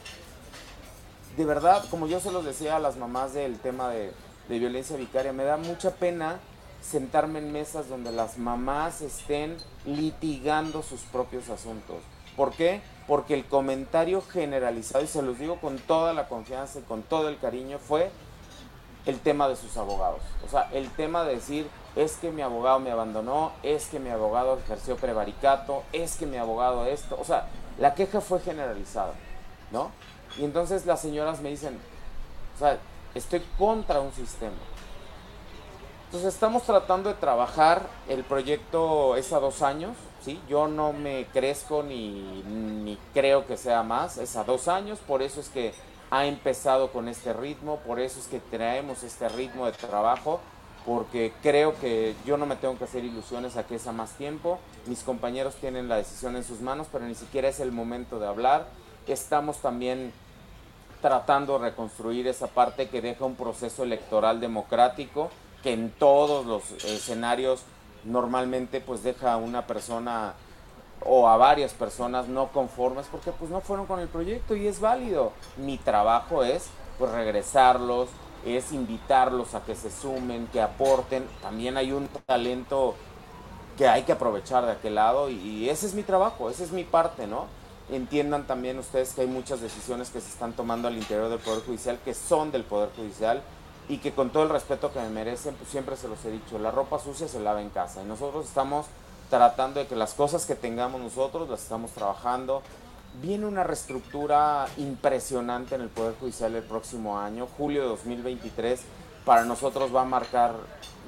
[1.37, 4.11] de verdad, como yo se los decía a las mamás del tema de,
[4.47, 6.39] violencia vicaria, me da mucha pena
[6.81, 11.97] sentarme en mesas donde las mamás estén litigando sus propios asuntos.
[12.35, 12.81] ¿Por qué?
[13.07, 17.29] Porque el comentario generalizado, y se los digo con toda la confianza y con todo
[17.29, 18.11] el cariño, fue
[19.07, 20.21] el tema de sus abogados.
[20.45, 24.09] O sea, el tema de decir, es que mi abogado me abandonó, es que mi
[24.09, 27.17] abogado ejerció prevaricato, es que mi abogado esto.
[27.19, 29.13] O sea, la queja fue generalizada,
[29.71, 29.91] ¿no?
[30.37, 31.79] Y entonces las señoras me dicen,
[32.55, 32.77] o sea,
[33.13, 34.55] estoy contra un sistema.
[36.05, 40.39] Entonces estamos tratando de trabajar el proyecto es a dos años, ¿sí?
[40.47, 45.23] Yo no me crezco ni, ni creo que sea más, es a dos años, por
[45.23, 45.73] eso es que
[46.11, 50.39] ha empezado con este ritmo, por eso es que traemos este ritmo de trabajo,
[50.85, 54.11] porque creo que yo no me tengo que hacer ilusiones a que es a más
[54.11, 58.19] tiempo, mis compañeros tienen la decisión en sus manos, pero ni siquiera es el momento
[58.19, 58.67] de hablar.
[59.07, 60.11] Estamos también
[61.01, 65.29] tratando de reconstruir esa parte que deja un proceso electoral democrático
[65.61, 67.63] que en todos los escenarios
[68.03, 70.33] normalmente pues deja a una persona
[71.05, 74.79] o a varias personas no conformes porque pues no fueron con el proyecto y es
[74.79, 75.31] válido.
[75.57, 76.67] Mi trabajo es
[76.97, 78.09] pues regresarlos,
[78.45, 81.25] es invitarlos a que se sumen, que aporten.
[81.41, 82.95] También hay un talento
[83.77, 86.83] que hay que aprovechar de aquel lado y, ese es mi trabajo, esa es mi
[86.83, 87.47] parte, ¿no?
[87.91, 91.63] entiendan también ustedes que hay muchas decisiones que se están tomando al interior del Poder
[91.65, 93.41] Judicial que son del Poder Judicial
[93.89, 96.57] y que con todo el respeto que me merecen, pues siempre se los he dicho,
[96.59, 98.85] la ropa sucia se lava en casa y nosotros estamos
[99.29, 102.61] tratando de que las cosas que tengamos nosotros las estamos trabajando.
[103.21, 108.81] Viene una reestructura impresionante en el Poder Judicial el próximo año, julio de 2023,
[109.25, 110.55] para nosotros va a marcar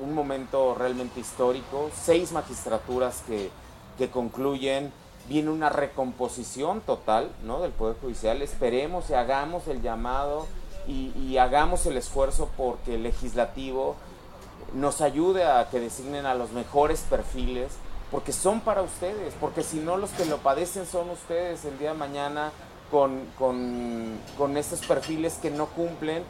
[0.02, 3.50] un momento realmente histórico, seis magistraturas que,
[3.98, 4.91] que concluyen
[5.28, 7.62] viene una recomposición total ¿no?
[7.62, 8.41] del Poder Judicial.
[8.41, 10.48] Esperemos y hagamos el llamado
[10.88, 13.96] y, hagamos el esfuerzo porque el legislativo
[14.74, 17.74] nos ayude a que designen a los mejores perfiles,
[18.15, 21.91] porque son para ustedes, porque si no los que lo padecen son ustedes el día
[21.91, 22.54] de mañana
[22.89, 26.23] con, con, con esos perfiles que no cumplen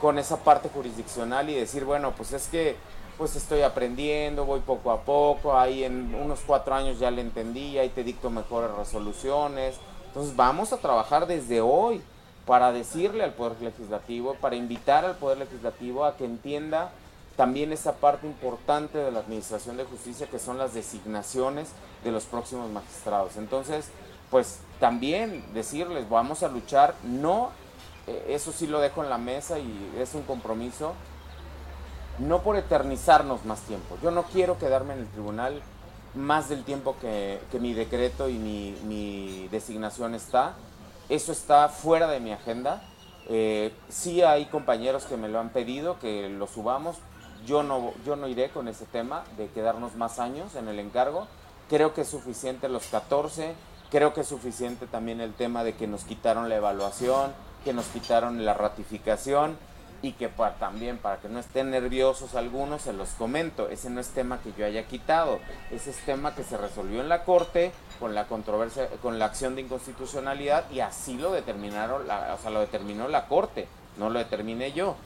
[0.00, 2.76] con esa parte jurisdiccional y decir, bueno, pues es que
[3.18, 7.76] pues estoy aprendiendo, voy poco a poco, ahí en unos cuatro años ya le entendí,
[7.76, 9.76] ahí te dicto mejores resoluciones.
[10.06, 12.00] Entonces vamos a trabajar desde hoy
[12.46, 16.92] para decirle al Poder Legislativo, para invitar al Poder Legislativo a que entienda
[17.36, 21.68] también esa parte importante de la Administración de Justicia que son las designaciones
[22.02, 23.36] de los próximos magistrados.
[23.36, 23.90] Entonces,
[24.30, 27.50] pues también decirles, vamos a luchar, no,
[28.06, 30.94] eh, eso sí lo dejo en la mesa y es un compromiso,
[32.18, 33.98] no por eternizarnos más tiempo.
[34.02, 35.62] Yo no quiero quedarme en el tribunal
[36.14, 40.54] más del tiempo que, mi decreto y mi, designación está.
[41.08, 42.82] Eso está fuera de mi agenda.
[43.28, 46.96] Eh, sí hay compañeros que me lo han pedido, que lo subamos.
[47.46, 51.28] Yo no, yo no iré con ese tema de quedarnos más años en el encargo.
[51.68, 53.54] Creo que es suficiente los 14.
[53.90, 57.32] Creo que es suficiente también el tema de que nos quitaron la evaluación,
[57.64, 59.56] que nos quitaron la ratificación
[60.02, 60.28] y que
[60.58, 64.52] también para que no estén nerviosos algunos se los comento, ese no es tema que
[64.56, 65.38] yo haya quitado,
[65.70, 69.54] ese es tema que se resolvió en la corte con la controversia, con la acción
[69.54, 74.18] de inconstitucionalidad y así lo determinaron, la, o sea, lo determinó la corte, no lo
[74.18, 74.96] determiné yo,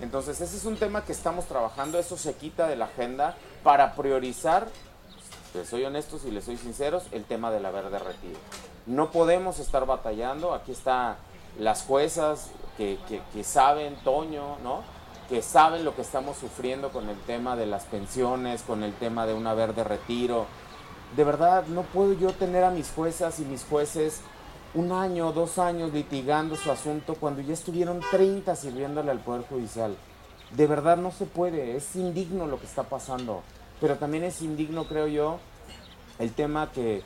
[0.00, 3.94] Entonces ese es un tema que estamos trabajando, eso se quita de la agenda para
[3.94, 4.66] priorizar,
[5.52, 8.38] les soy honestos y les soy sinceros, el tema de la verde retiro.
[8.86, 11.18] No podemos estar batallando, aquí está
[11.58, 12.98] las juezas, que,
[13.44, 14.82] saben, Toño, ¿no?
[15.28, 19.26] que saben lo que estamos sufriendo con el tema de las pensiones, con el tema
[19.26, 20.46] de un haber de retiro.
[21.14, 24.22] De verdad, no puedo yo tener a mis juezas y mis jueces
[24.74, 29.96] un año, dos años litigando su asunto cuando ya estuvieron 30 sirviéndole al Poder Judicial.
[30.50, 33.42] De verdad no se puede, es indigno lo que está pasando,
[33.80, 35.38] pero también es indigno, creo yo,
[36.18, 37.02] el tema que,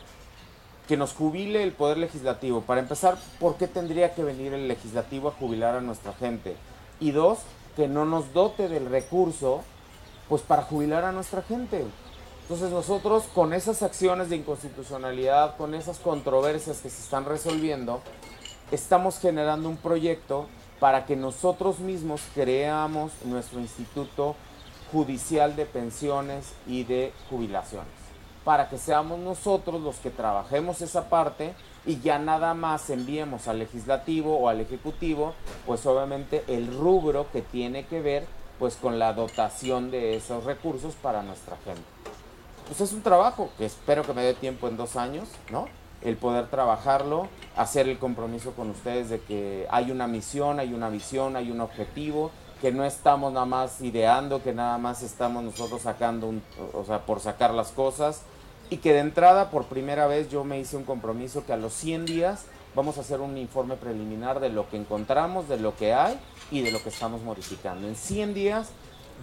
[0.87, 2.61] que nos jubile el Poder Legislativo.
[2.61, 6.57] Para empezar, ¿por qué tendría que venir el Legislativo a jubilar a nuestra gente?
[7.01, 7.41] Y dos,
[7.75, 9.63] que no nos dote del recurso
[10.29, 11.85] pues para jubilar a nuestra gente.
[12.49, 18.03] Entonces nosotros con esas acciones de inconstitucionalidad, con esas controversias que se están resolviendo,
[18.71, 20.47] estamos generando un proyecto
[20.79, 24.37] para que nosotros mismos creamos nuestro instituto
[24.93, 27.91] judicial de pensiones y de jubilaciones.
[28.45, 31.53] Para que seamos nosotros los que trabajemos esa parte
[31.85, 35.35] y ya nada más enviemos al legislativo o al ejecutivo,
[35.67, 38.25] pues obviamente el rubro que tiene que ver
[38.61, 41.96] pues con la dotación de esos recursos para nuestra gente
[42.67, 45.69] pues es un trabajo que espero que me dé tiempo en dos años, ¿no?
[46.03, 50.91] El poder trabajarlo, hacer el compromiso con ustedes de que hay una misión, hay una
[50.91, 55.83] visión, hay un objetivo, que no estamos nada más ideando, que nada más estamos nosotros
[55.83, 58.23] sacando, un, o sea, por sacar las cosas,
[58.71, 61.73] y que de entrada, por primera vez, yo me hice un compromiso que a los
[61.75, 65.95] 100 días vamos a hacer un informe preliminar de lo que encontramos, de lo que
[65.95, 66.19] hay
[66.51, 67.87] y de lo que estamos modificando.
[67.87, 68.69] En 100 días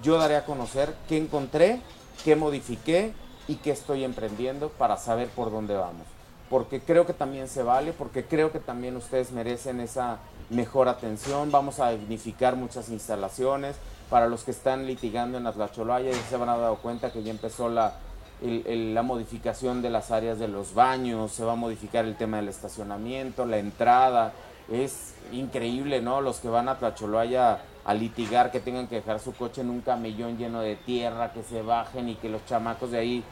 [0.01, 1.81] yo daré a conocer qué encontré,
[2.23, 3.13] qué modifiqué,
[3.47, 6.07] y qué estoy emprendiendo para saber por dónde vamos.
[6.49, 11.51] Porque creo que también se vale, porque creo que también ustedes merecen esa mejor atención.
[11.51, 13.75] Vamos a dignificar muchas instalaciones.
[14.09, 17.31] Para los que están litigando en Atlacholaya ya se van a dado cuenta que ya
[17.31, 17.95] empezó la,
[18.41, 22.49] la modificación de las áreas de los baños, se va a modificar el tema del
[22.49, 24.33] estacionamiento, la entrada.
[24.71, 26.21] Es increíble, ¿no?
[26.21, 29.81] Los que van a Tlacholoaya a litigar, que tengan que dejar su coche en un
[29.81, 33.23] camellón lleno de tierra, que se bajen y que los chamacos de ahí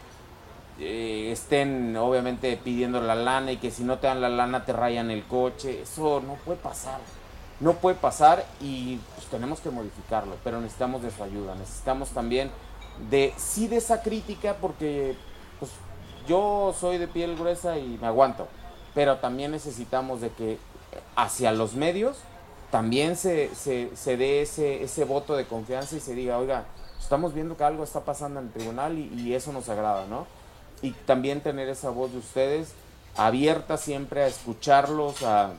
[0.80, 4.74] eh, estén obviamente pidiendo la lana y que si no te dan la lana te
[4.74, 5.82] rayan el coche.
[5.84, 7.00] Eso no puede pasar.
[7.60, 11.56] No puede pasar y pues, tenemos que modificarlo, pero necesitamos de su ayuda.
[11.56, 12.50] Necesitamos también
[13.10, 15.16] de sí de esa crítica porque
[15.60, 15.72] pues,
[16.28, 18.48] yo soy de piel gruesa y me aguanto,
[18.94, 20.58] pero también necesitamos de que
[21.16, 22.18] hacia los medios
[22.72, 26.64] también se, se, dé ese, ese voto de confianza y se diga, oiga,
[27.00, 30.26] estamos viendo que algo está pasando en el tribunal y, eso nos agrada, ¿no?
[30.82, 32.74] Y también tener esa voz de ustedes
[33.18, 35.52] abierta siempre a escucharlos, a,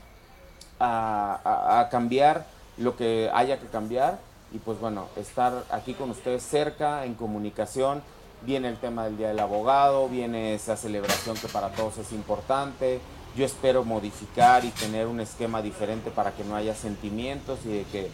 [0.81, 2.47] a, cambiar
[2.79, 4.19] lo que haya que cambiar
[4.53, 8.03] y pues bueno, estar aquí con ustedes cerca, en comunicación.
[8.41, 13.01] Viene el tema del Día del Abogado, viene esa celebración que para todos es importante,
[13.37, 17.85] yo espero modificar y tener un esquema diferente para que no haya sentimientos y de
[17.85, 18.11] que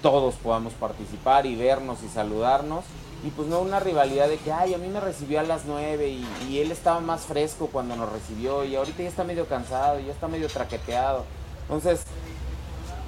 [0.00, 2.84] todos podamos participar y vernos y saludarnos.
[3.24, 6.08] Y pues no una rivalidad de que, ay, a mí me recibió a las 9
[6.08, 10.06] y, él estaba más fresco cuando nos recibió y ahorita ya está medio cansado y
[10.06, 11.24] ya está medio traqueteado.
[11.62, 12.02] Entonces,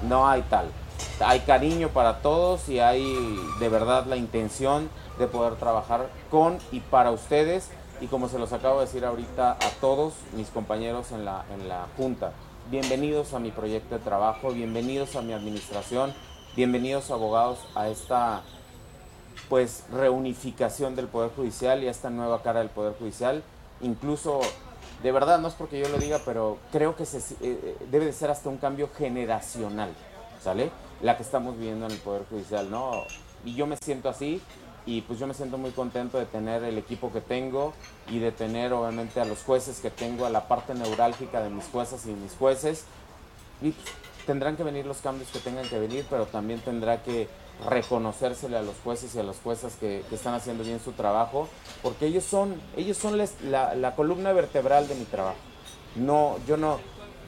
[0.07, 0.67] no hay tal.
[1.19, 3.03] Hay cariño para todos y hay
[3.59, 7.69] de verdad la intención de poder trabajar con y para ustedes
[8.01, 11.67] y como se los acabo de decir ahorita a todos mis compañeros en la, en
[11.67, 12.33] la Junta,
[12.69, 16.13] bienvenidos a mi proyecto de trabajo, bienvenidos a mi administración,
[16.55, 18.43] bienvenidos abogados a esta
[19.49, 23.43] pues reunificación del Poder Judicial y a esta nueva cara del Poder Judicial.
[23.81, 24.41] Incluso,
[25.03, 28.05] de verdad, no es porque yo lo diga, pero creo que se, eh, eh, debe
[28.05, 29.91] de ser hasta un cambio generacional,
[30.41, 30.71] ¿sale?
[31.01, 33.03] La que estamos viviendo en el Poder Judicial, ¿no?
[33.43, 34.41] Y yo me siento así,
[34.85, 37.73] y pues yo me siento muy contento de tener el equipo que tengo
[38.09, 41.65] y de tener obviamente a los jueces que tengo, a la parte neurálgica de mis
[41.65, 42.85] jueces y mis jueces.
[43.61, 43.73] Y
[44.25, 47.27] tendrán que venir los cambios que tengan que venir, pero también tendrá que
[47.67, 51.47] reconocérsele a los jueces y a las juezas que, están haciendo bien su trabajo,
[51.81, 55.37] porque ellos son, ellos son la, la, columna vertebral de mi trabajo.
[55.95, 56.79] No, yo no,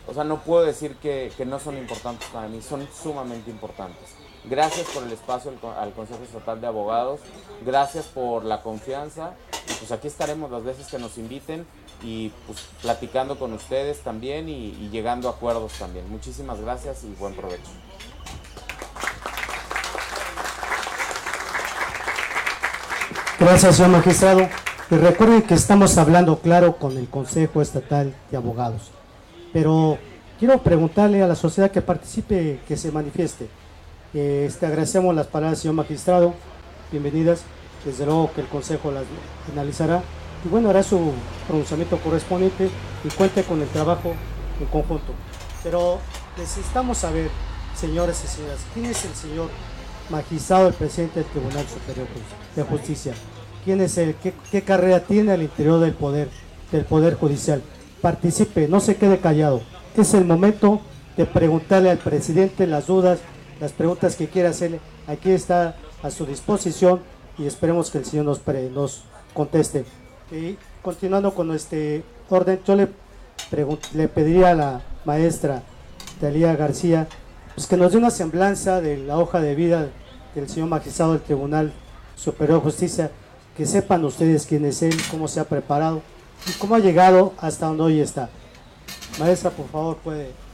[0.07, 4.16] o sea, no puedo decir que, que no son importantes para mí, son sumamente importantes.
[4.49, 7.19] Gracias por el espacio al Consejo Estatal de Abogados.
[7.65, 9.33] Gracias por la confianza.
[9.69, 11.65] Y pues aquí estaremos las veces que nos inviten
[12.01, 16.10] y pues platicando con ustedes también y, llegando a acuerdos también.
[16.10, 17.69] Muchísimas gracias y buen provecho.
[23.39, 24.47] Gracias, señor magistrado.
[24.89, 28.91] Y recuerden que estamos hablando claro con el Consejo Estatal de Abogados.
[29.52, 29.98] Pero
[30.39, 33.50] quiero preguntarle a la sociedad que participe, que se manifieste.
[34.13, 36.33] Este, agradecemos las palabras señor magistrado.
[36.91, 37.41] Bienvenidas.
[37.83, 39.03] Desde luego que el Consejo las
[39.51, 40.01] analizará
[40.43, 41.13] y bueno, hará su
[41.47, 42.69] pronunciamiento correspondiente
[43.03, 44.13] y cuente con el trabajo
[44.60, 45.13] en conjunto.
[45.63, 45.99] Pero
[46.37, 47.29] necesitamos saber,
[47.75, 49.49] señores y señoras, quién es el señor
[50.10, 52.08] magistrado, el presidente del Tribunal Superior
[52.55, 53.13] de Justicia.
[53.65, 54.15] ¿Quién es él?
[54.21, 56.29] ¿Qué, qué carrera tiene al interior del poder,
[56.71, 57.62] del poder judicial?
[58.01, 59.62] Participe, no se quede callado.
[59.95, 60.81] es el momento
[61.17, 63.19] de preguntarle al presidente las dudas,
[63.60, 64.79] las preguntas que quiera hacerle.
[65.08, 67.01] Aquí está a su disposición
[67.37, 68.41] y esperemos que el señor nos,
[68.71, 69.03] nos
[69.33, 69.85] conteste.
[70.81, 72.89] Continuando con este orden, yo le,
[73.93, 75.63] le pediría a la maestra
[76.19, 77.08] Talía García
[77.58, 79.89] pues que nos dé una semblanza de la hoja de vida
[80.35, 81.73] del señor magistrado del Tribunal
[82.15, 83.10] Superior de Justicia,
[83.58, 86.03] que sepan ustedes quién es él, cómo se ha preparado
[86.47, 88.29] y cómo ha llegado hasta donde hoy está.
[89.17, 90.46] Maestra, por favor, puede.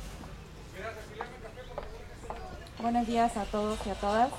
[2.84, 4.30] Buenos días a todos y a todas.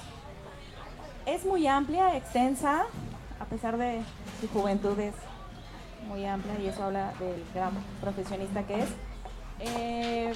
[1.25, 2.85] Es muy amplia, extensa,
[3.41, 4.03] a pesar de
[4.39, 5.15] su juventud es
[6.07, 7.73] muy amplia y eso habla del gran
[8.03, 8.89] profesionista que es.
[9.61, 10.35] Eh,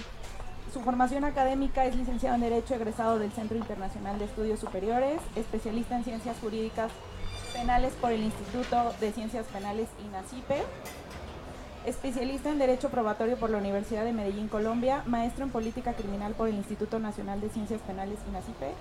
[0.72, 5.94] su formación académica es licenciado en Derecho, egresado del Centro Internacional de Estudios Superiores, especialista
[5.94, 6.90] en Ciencias Jurídicas
[7.52, 10.62] Penales por el Instituto de Ciencias Penales INACIPE,
[11.88, 16.48] especialista en Derecho Probatorio por la Universidad de Medellín, Colombia, maestro en Política Criminal por
[16.48, 18.72] el Instituto Nacional de Ciencias Penales INACIPE,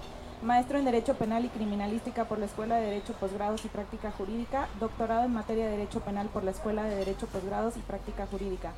[0.44, 4.68] maestro en Derecho Penal y Criminalística por la Escuela de Derecho Posgrados y Práctica Jurídica,
[4.80, 8.74] doctorado en materia de Derecho Penal por la Escuela de Derecho Posgrados y Práctica Jurídica.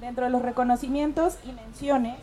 [0.00, 2.16] Dentro de los reconocimientos y menciones,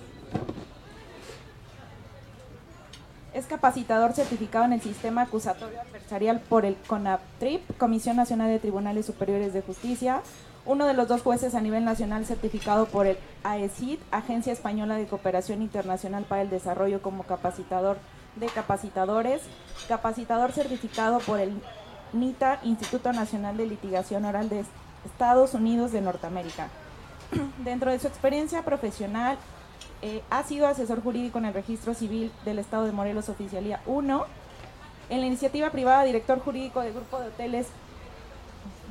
[3.34, 9.05] es capacitador certificado en el sistema acusatorio adversarial por el CONAPTRIP, Comisión Nacional de Tribunales
[9.05, 10.22] Superiores de Justicia,
[10.66, 15.07] uno de los dos jueces a nivel nacional certificado por el AECID, Agencia Española de
[15.07, 17.97] Cooperación Internacional para el Desarrollo como capacitador
[18.36, 19.41] de capacitadores,
[19.88, 21.53] capacitador certificado por el
[22.14, 24.64] NITA, Instituto Nacional de Litigación Oral de
[25.05, 26.70] Estados Unidos de Norteamérica.
[27.64, 29.38] Dentro de su experiencia profesional,
[30.01, 34.26] eh, ha sido asesor jurídico en el Registro Civil del Estado de Morelos Oficialía 1,
[35.09, 37.68] en la iniciativa privada director jurídico del Grupo de Hoteles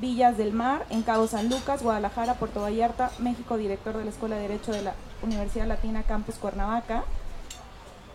[0.02, 4.34] Villas del Mar, en Cabo San Lucas, Guadalajara, Puerto Vallarta, México, director de la Escuela
[4.34, 7.04] de Derecho de la Universidad Latina Campus Cuernavaca.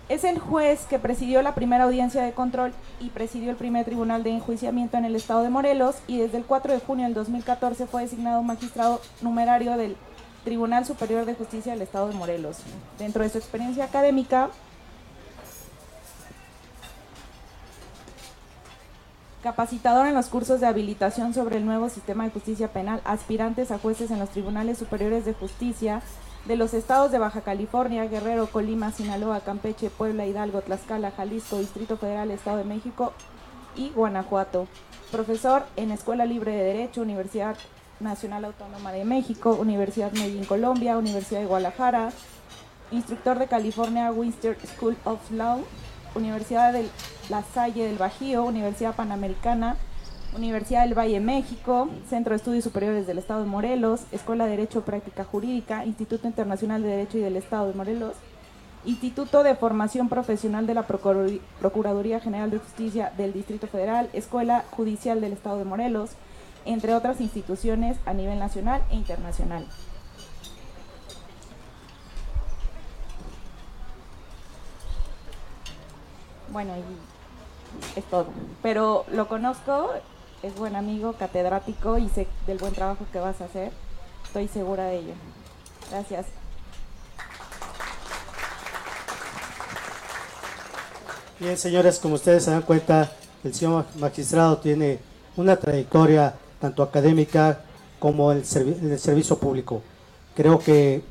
[0.10, 4.24] Es el juez que presidió la primera audiencia de control y presidió el primer tribunal
[4.24, 7.88] de enjuiciamiento en el estado de Morelos y desde el 4 de junio del 2014
[7.88, 9.96] fue designado magistrado numerario del
[10.44, 12.58] Tribunal Superior de Justicia del estado de Morelos.
[13.00, 14.50] Dentro de su experiencia académica,
[19.48, 23.80] capacitador en los cursos de habilitación sobre el nuevo sistema de justicia penal, aspirantes a
[23.80, 26.02] jueces en los tribunales superiores de justicia
[26.44, 31.96] de los estados de Baja California, Guerrero, Colima, Sinaloa, Campeche, Puebla, Hidalgo, Tlaxcala, Jalisco, Distrito
[31.96, 33.14] Federal, Estado de México
[33.78, 34.68] y Guanajuato.
[35.14, 37.56] Profesor en Escuela Libre de Derecho, Universidad
[38.02, 42.10] Nacional Autónoma de México, Universidad Medellín, Colombia, Universidad de Guadalajara,
[42.92, 45.64] instructor de California Winster School of Law,
[46.16, 46.90] Universidad de
[47.30, 49.76] La Salle del Bajío, Universidad Panamericana,
[50.34, 54.86] Universidad del Valle México, Centro de Estudios Superiores del Estado de Morelos, Escuela de Derecho
[54.86, 58.16] Práctica Jurídica, Instituto Internacional de Derecho y del Estado de Morelos,
[58.86, 65.20] Instituto de Formación Profesional de la Procuraduría General de Justicia del Distrito Federal, Escuela Judicial
[65.20, 66.12] del Estado de Morelos,
[66.64, 69.68] entre otras instituciones a nivel nacional e internacional.
[76.50, 77.17] Bueno, y
[77.96, 78.28] es todo.
[78.62, 79.92] Pero lo conozco,
[80.44, 83.72] es buen amigo, catedrático y sé del buen trabajo que vas a hacer.
[84.26, 85.14] Estoy segura de ello.
[85.90, 86.26] Gracias.
[91.40, 93.12] Bien, señores, como ustedes se dan cuenta,
[93.44, 95.00] el señor magistrado tiene
[95.36, 97.62] una trayectoria tanto académica
[98.00, 99.82] como en el servicio público.
[100.36, 101.04] Creo que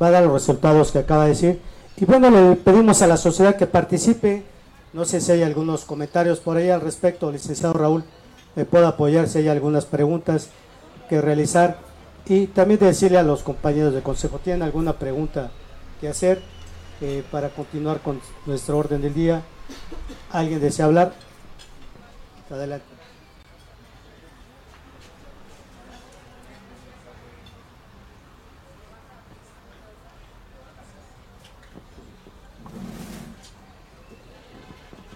[0.00, 1.60] va a dar los resultados que acaba de decir.
[1.96, 4.42] Y bueno, le pedimos a la sociedad que participe
[4.94, 8.04] no sé si hay algunos comentarios por ahí al respecto, licenciado Raúl,
[8.54, 10.50] me puede apoyar si hay algunas preguntas
[11.08, 11.78] que realizar.
[12.26, 15.50] Y también decirle a los compañeros de consejo, ¿tienen alguna pregunta
[16.00, 16.40] que hacer
[17.00, 19.42] eh, para continuar con nuestro orden del día?
[20.30, 21.12] ¿Alguien desea hablar?
[22.48, 22.93] Adelante.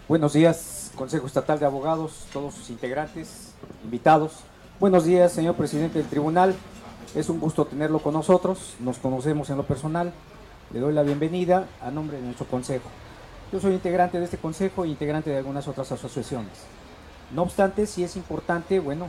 [0.09, 3.53] Buenos días, Consejo Estatal de Abogados, todos sus integrantes,
[3.85, 4.33] invitados.
[4.81, 6.55] Buenos días, señor presidente del tribunal.
[7.15, 8.77] Es un gusto tenerlo con nosotros.
[8.81, 10.15] Nos conocemos en lo personal.
[10.73, 12.89] Le doy la bienvenida a nombre de nuestro consejo.
[13.53, 16.55] Yo soy integrante de este consejo e integrante de algunas otras asociaciones.
[17.35, 19.09] No obstante, sí es importante, bueno,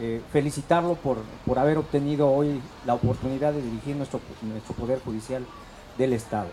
[0.00, 5.46] eh, felicitarlo por, por haber obtenido hoy la oportunidad de dirigir nuestro, nuestro Poder Judicial
[5.96, 6.48] del Estado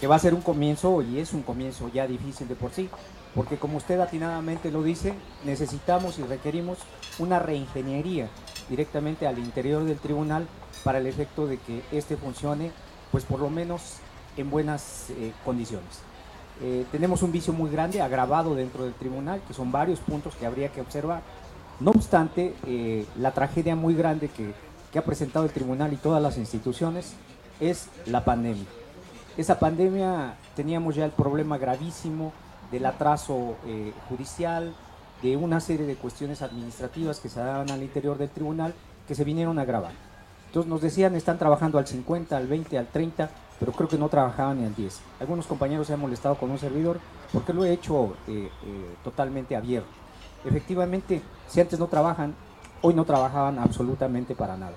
[0.00, 2.88] que va a ser un comienzo y es un comienzo ya difícil de por sí,
[3.34, 6.78] porque como usted atinadamente lo dice, necesitamos y requerimos
[7.18, 8.28] una reingeniería
[8.68, 10.46] directamente al interior del tribunal
[10.84, 12.72] para el efecto de que éste funcione
[13.12, 13.96] pues por lo menos
[14.36, 16.00] en buenas eh, condiciones.
[16.62, 20.46] Eh, tenemos un vicio muy grande agravado dentro del tribunal, que son varios puntos que
[20.46, 21.22] habría que observar.
[21.80, 24.54] No obstante, eh, la tragedia muy grande que,
[24.92, 27.14] que ha presentado el tribunal y todas las instituciones
[27.60, 28.64] es la pandemia.
[29.36, 32.32] Esa pandemia teníamos ya el problema gravísimo
[32.70, 33.56] del atraso
[34.08, 34.74] judicial,
[35.22, 38.74] de una serie de cuestiones administrativas que se daban al interior del tribunal
[39.06, 39.92] que se vinieron a agravar.
[40.46, 44.08] Entonces nos decían, están trabajando al 50, al 20, al 30, pero creo que no
[44.08, 45.00] trabajaban ni al 10.
[45.20, 46.98] Algunos compañeros se han molestado con un servidor
[47.32, 49.88] porque lo he hecho eh, eh, totalmente abierto.
[50.44, 52.34] Efectivamente, si antes no trabajan,
[52.82, 54.74] hoy no trabajaban absolutamente para nada.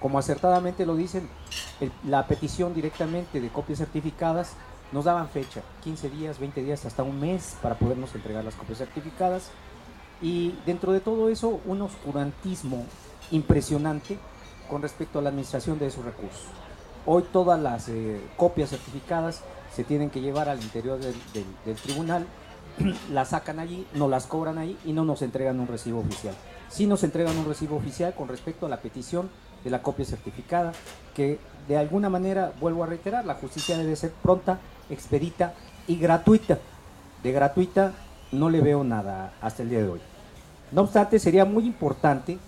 [0.00, 1.28] Como acertadamente lo dicen,
[2.06, 4.54] la petición directamente de copias certificadas
[4.92, 8.78] nos daban fecha, 15 días, 20 días, hasta un mes para podernos entregar las copias
[8.78, 9.50] certificadas.
[10.22, 12.84] Y dentro de todo eso, un oscurantismo
[13.30, 14.18] impresionante
[14.68, 16.44] con respecto a la administración de esos recursos.
[17.06, 19.42] Hoy todas las eh, copias certificadas
[19.74, 22.26] se tienen que llevar al interior del, tribunal,
[23.10, 26.34] las sacan allí, no las cobran ahí y no nos entregan un recibo oficial.
[26.68, 29.30] Sí nos entregan un recibo oficial con respecto a la petición
[29.64, 30.72] de la copia certificada,
[31.14, 31.38] que
[31.68, 34.58] de alguna manera, vuelvo a reiterar, la justicia debe ser pronta,
[34.88, 35.54] expedita
[35.86, 36.58] y gratuita.
[37.22, 37.92] De gratuita
[38.32, 40.00] no le veo nada hasta el día de hoy.
[40.72, 42.38] No obstante, sería muy importante,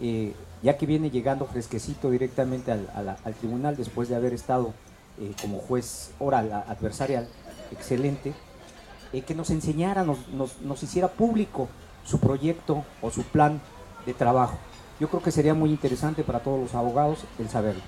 [0.00, 4.72] eh, ya que viene llegando fresquecito directamente al, tribunal después de haber estado
[5.20, 7.28] eh, como juez oral adversarial,
[7.70, 8.34] excelente,
[9.12, 10.18] eh, que nos enseñara, nos,
[10.60, 11.68] nos, hiciera público
[12.04, 13.60] su proyecto o su plan
[14.06, 14.58] de trabajo.
[15.00, 17.82] Yo creo que sería muy interesante para todos los abogados el saberlo.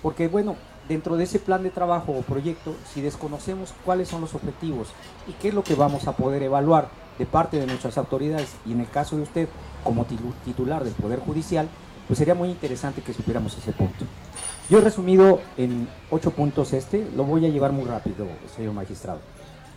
[0.00, 0.54] Porque bueno,
[0.88, 4.88] dentro de ese plan de trabajo o proyecto, si desconocemos cuáles son los objetivos
[5.26, 6.88] y qué es lo que vamos a poder evaluar
[7.18, 9.48] de parte de nuestras autoridades y en el caso de usted
[9.82, 10.06] como
[10.44, 11.68] titular del Poder Judicial,
[12.06, 14.04] pues sería muy interesante que supiéramos ese punto.
[14.68, 19.20] Yo he resumido en ocho puntos este, lo voy a llevar muy rápido, señor magistrado.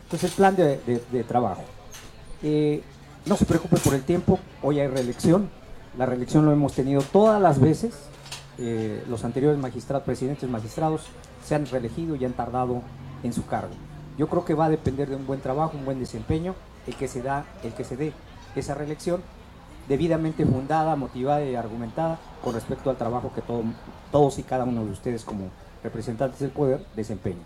[0.03, 1.63] Entonces, el plan de, trabajo.
[2.41, 2.81] Eh,
[3.25, 5.49] no se preocupe por el tiempo, hoy hay reelección,
[5.97, 7.93] la reelección lo hemos tenido todas las veces,
[8.57, 11.07] eh, los anteriores magistrados, presidentes magistrados
[11.43, 12.81] se han reelegido y han tardado
[13.23, 13.73] en su cargo.
[14.17, 16.53] Yo creo que va a depender de un buen trabajo, un buen desempeño,
[16.87, 18.13] el que se da, el que se dé
[18.55, 19.21] esa reelección
[19.87, 23.41] debidamente fundada, motivada y argumentada con respecto al trabajo que
[24.11, 25.49] todos y cada uno de ustedes como
[25.83, 27.43] representantes del poder desempeñan.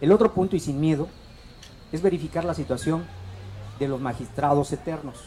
[0.00, 1.08] El otro punto y sin miedo
[1.92, 3.04] es verificar la situación
[3.78, 5.24] de los magistrados eternos,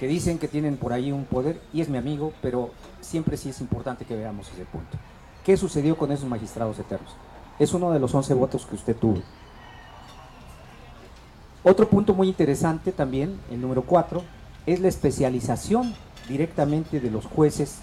[0.00, 2.70] que dicen que tienen por ahí un poder y es mi amigo, pero
[3.02, 4.96] siempre sí es importante que veamos ese punto.
[5.44, 7.14] ¿Qué sucedió con esos magistrados eternos?
[7.58, 9.20] Es uno de los 11 votos que usted tuvo.
[11.62, 14.22] Otro punto muy interesante también, el número 4,
[14.64, 15.94] es la especialización
[16.26, 17.80] directamente de los jueces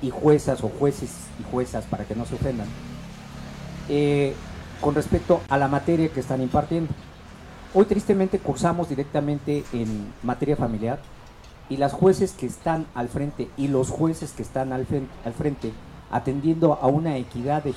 [0.00, 2.68] y juezas o jueces y juezas, para que no se ofendan,
[3.90, 4.34] eh,
[4.80, 6.94] con respecto a la materia que están impartiendo.
[7.78, 10.98] Hoy tristemente cursamos directamente en materia familiar
[11.68, 15.72] y las jueces que están al frente y los jueces que están al frente,
[16.10, 17.74] atendiendo a una equidad de,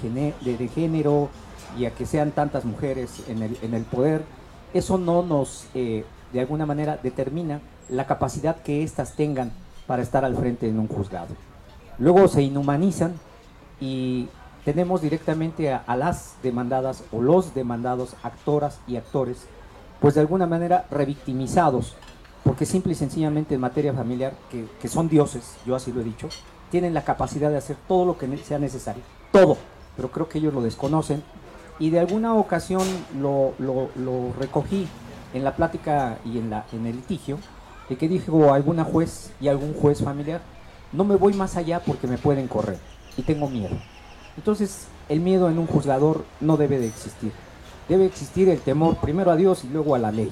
[0.74, 1.28] género
[1.78, 4.24] y a que sean tantas mujeres en el, poder,
[4.74, 9.52] eso no nos eh, de alguna manera determina la capacidad que éstas tengan
[9.86, 11.36] para estar al frente en un juzgado.
[11.97, 13.16] Luego se inhumanizan
[13.82, 14.30] y
[14.64, 19.45] tenemos directamente a, las demandadas o los demandados actoras y actores,
[20.00, 21.95] pues de alguna manera revictimizados,
[22.43, 26.30] porque simple y sencillamente en materia familiar, que, son dioses, yo así lo he dicho,
[26.72, 29.58] tienen la capacidad de hacer todo lo que sea necesario, todo,
[29.95, 31.24] pero creo que ellos lo desconocen
[31.80, 32.84] y de alguna ocasión
[33.20, 34.88] lo, lo recogí
[35.34, 37.39] en la plática y en, la, en el litigio,
[37.88, 40.41] de que dijo alguna juez y algún juez familiar,
[40.91, 42.80] no me voy más allá porque me pueden correr
[43.18, 43.76] y tengo miedo.
[44.38, 47.32] Entonces, el miedo en un juzgador no debe de existir.
[47.89, 50.31] Debe existir el temor primero a Dios y luego a la ley.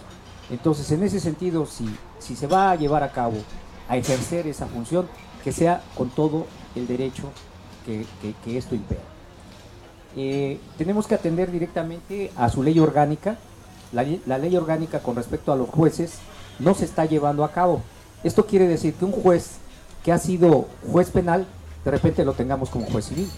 [0.49, 1.85] Entonces, en ese sentido, si,
[2.19, 3.37] si se va a llevar a cabo,
[3.89, 5.07] a ejercer esa función,
[5.43, 6.45] que sea con todo
[6.75, 7.23] el derecho
[7.85, 9.01] que, esto impera.
[10.15, 13.37] Eh, tenemos que atender directamente a su ley orgánica,
[13.93, 16.19] la, ley orgánica con respecto a los jueces
[16.59, 17.81] no se está llevando a cabo.
[18.23, 19.57] Esto quiere decir que un juez
[20.03, 21.45] que ha sido juez penal,
[21.85, 23.29] de repente lo tengamos como juez civil.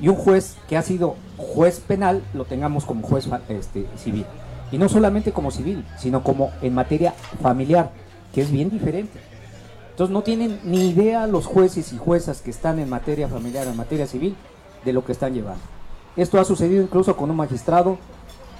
[0.00, 4.26] Y un juez que ha sido juez penal, lo tengamos como juez este, civil.
[4.70, 7.90] Y no solamente como civil, sino como en materia familiar,
[8.32, 9.18] que es bien diferente.
[9.90, 13.76] Entonces no tienen ni idea los jueces y juezas que están en materia familiar, en
[13.76, 14.36] materia civil,
[14.84, 15.62] de lo que están llevando.
[16.16, 17.98] Esto ha sucedido incluso con un magistrado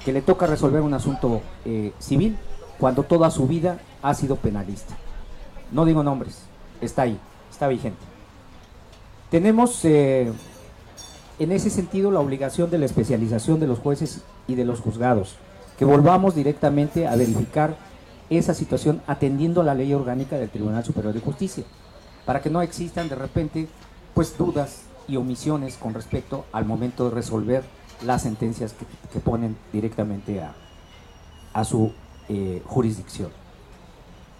[0.04, 2.36] que le toca resolver un asunto eh, civil
[2.78, 4.94] cuando toda su vida ha sido penalista.
[5.70, 6.42] No digo nombres,
[6.80, 7.18] está ahí,
[7.50, 8.00] está vigente.
[9.30, 10.32] Tenemos eh,
[11.38, 15.36] en ese sentido la obligación de la especialización de los jueces y de los juzgados,
[15.78, 17.76] que volvamos directamente a verificar
[18.30, 21.64] esa situación atendiendo a la ley orgánica del Tribunal Superior de Justicia,
[22.26, 23.68] para que no existan de repente
[24.14, 27.62] pues dudas y omisiones con respecto al momento de resolver
[28.04, 28.74] las sentencias
[29.12, 31.92] que, ponen directamente a, su
[32.28, 33.30] eh, jurisdicción.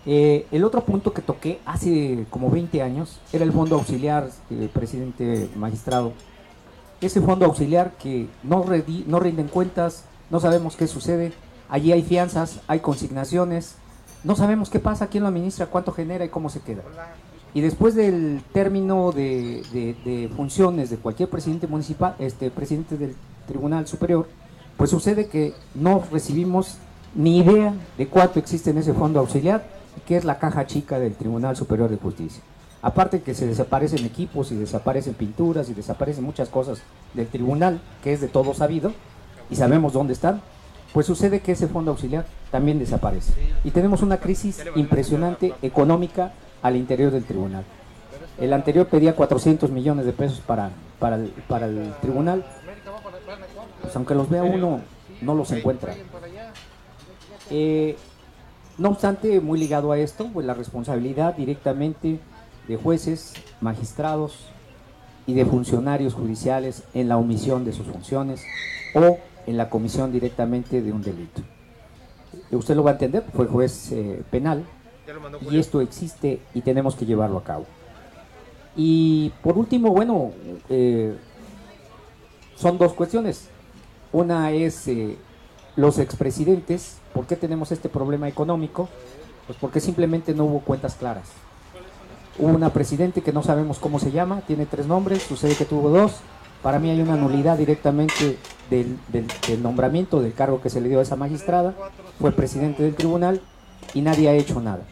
[0.07, 4.69] Eh, el otro punto que toqué hace como 20 años era el fondo auxiliar, eh,
[4.73, 6.13] presidente magistrado.
[7.01, 8.65] Ese fondo auxiliar que no,
[9.07, 11.33] no rinden cuentas, no sabemos qué sucede,
[11.69, 13.77] allí hay fianzas, hay consignaciones,
[14.25, 16.83] no sabemos qué pasa, quién lo administra, cuánto genera y cómo se queda.
[17.55, 23.15] Y después del término de, funciones de cualquier presidente municipal, este presidente del
[23.47, 24.29] Tribunal Superior,
[24.77, 26.77] pues sucede que no recibimos
[27.15, 29.67] ni idea de cuánto existe en ese fondo auxiliar,
[30.07, 32.43] que es la caja chica del Tribunal Superior de Justicia.
[32.81, 36.81] Aparte que se desaparecen equipos y desaparecen pinturas y desaparecen muchas cosas
[37.15, 38.93] del tribunal, que es de todo sabido,
[39.51, 40.41] y sabemos dónde están,
[40.93, 43.33] pues sucede que ese fondo auxiliar también desaparece.
[43.65, 47.65] Y tenemos una crisis impresionante económica al interior del tribunal.
[48.39, 50.71] El anterior pedía 400 millones de pesos para,
[51.01, 52.45] para, el, tribunal,
[53.83, 54.81] pues aunque los vea uno,
[55.21, 55.95] no los encuentra.
[57.51, 57.97] Eh,
[58.79, 62.21] no obstante, muy ligado a esto, pues la responsabilidad directamente
[62.69, 64.47] de jueces, magistrados
[65.27, 68.45] y de funcionarios judiciales en la omisión de sus funciones
[68.95, 71.43] o en la comisión directamente de un delito.
[72.51, 74.65] Usted lo va a entender, fue juez eh, penal
[75.51, 77.67] y esto existe y tenemos que llevarlo a cabo.
[78.77, 80.31] Y por último, bueno,
[80.69, 81.17] eh,
[82.55, 83.49] son dos cuestiones.
[84.13, 85.17] Una es eh,
[85.77, 88.89] los expresidentes, ¿por qué tenemos este problema económico?
[89.47, 91.29] Pues porque simplemente no hubo cuentas claras.
[92.39, 95.91] Hubo una presidente que no sabemos cómo se llama, tiene tres nombres, sucede que tuvo
[95.91, 96.17] dos.
[96.63, 98.39] Para mí hay una nulidad directamente
[98.71, 98.99] del,
[99.63, 101.75] nombramiento del cargo que se le dio a esa magistrada.
[102.21, 103.41] Fue presidente del tribunal
[103.95, 104.83] y nadie ha hecho nada.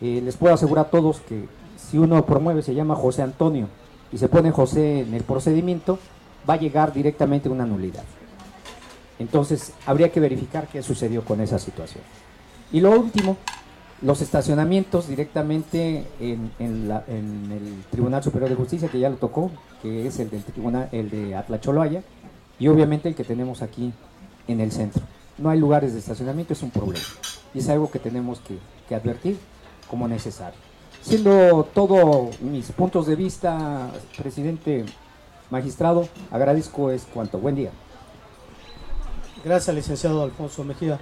[0.00, 1.46] Eh, les puedo asegurar a todos que
[1.76, 3.68] si uno promueve, se llama José Antonio,
[4.12, 5.98] y se pone José en el procedimiento,
[6.48, 8.04] va a llegar directamente una nulidad.
[9.18, 12.04] Entonces, habría que verificar qué sucedió con esa situación.
[12.72, 13.36] Y lo último,
[14.02, 19.50] los estacionamientos directamente en, el Tribunal Superior de Justicia, que ya lo tocó,
[19.82, 22.02] que es el del tribunal, el de Atlacholoaya,
[22.58, 23.92] y obviamente el que tenemos aquí
[24.48, 25.02] en el centro.
[25.38, 27.04] No hay lugares de estacionamiento, es un problema.
[27.54, 28.40] Y es algo que tenemos
[28.88, 29.38] que advertir
[29.88, 30.58] como necesario.
[31.06, 34.84] Siendo todos mis puntos de vista, presidente
[35.50, 37.38] magistrado, agradezco es cuanto.
[37.38, 37.70] Buen día.
[39.44, 40.98] Gracias, licenciado Alfonso Mejía.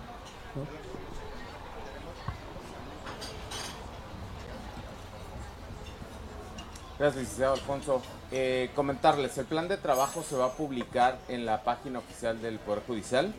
[6.96, 8.02] Gracias, licenciado Alfonso.
[8.30, 12.60] Eh, comentarles, el plan de trabajo se va a publicar en la página oficial del
[12.60, 13.34] Poder Judicial.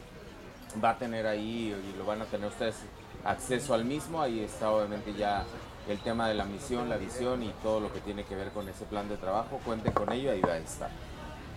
[0.83, 2.75] Va a tener ahí, y lo van a tener ustedes
[3.23, 4.21] acceso al mismo.
[4.21, 5.45] Ahí está obviamente ya
[5.87, 8.67] el tema de la misión, la visión y todo lo que tiene que ver con
[8.67, 9.61] ese plan de trabajo.
[9.63, 10.89] Cuenten con ello, ahí va a estar.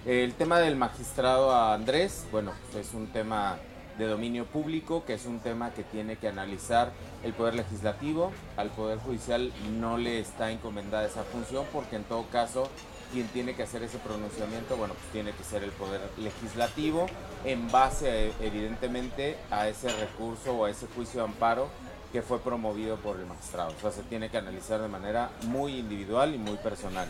[0.07, 3.59] El tema del magistrado Andrés, bueno, pues es un tema
[3.99, 6.93] de dominio público, que es un tema que tiene que analizar
[7.25, 8.33] el Poder Legislativo.
[8.57, 12.71] Al Poder Judicial no le está encomendada esa función porque en todo caso
[13.13, 17.07] quien tiene que hacer ese pronunciamiento, bueno, pues tiene que ser el Poder Legislativo
[17.45, 21.69] en base evidentemente a ese recurso o a ese juicio de amparo
[22.13, 23.75] que fue promovido por el magistrado.
[23.77, 27.09] O sea, se tiene que analizar de manera muy individual y muy personal.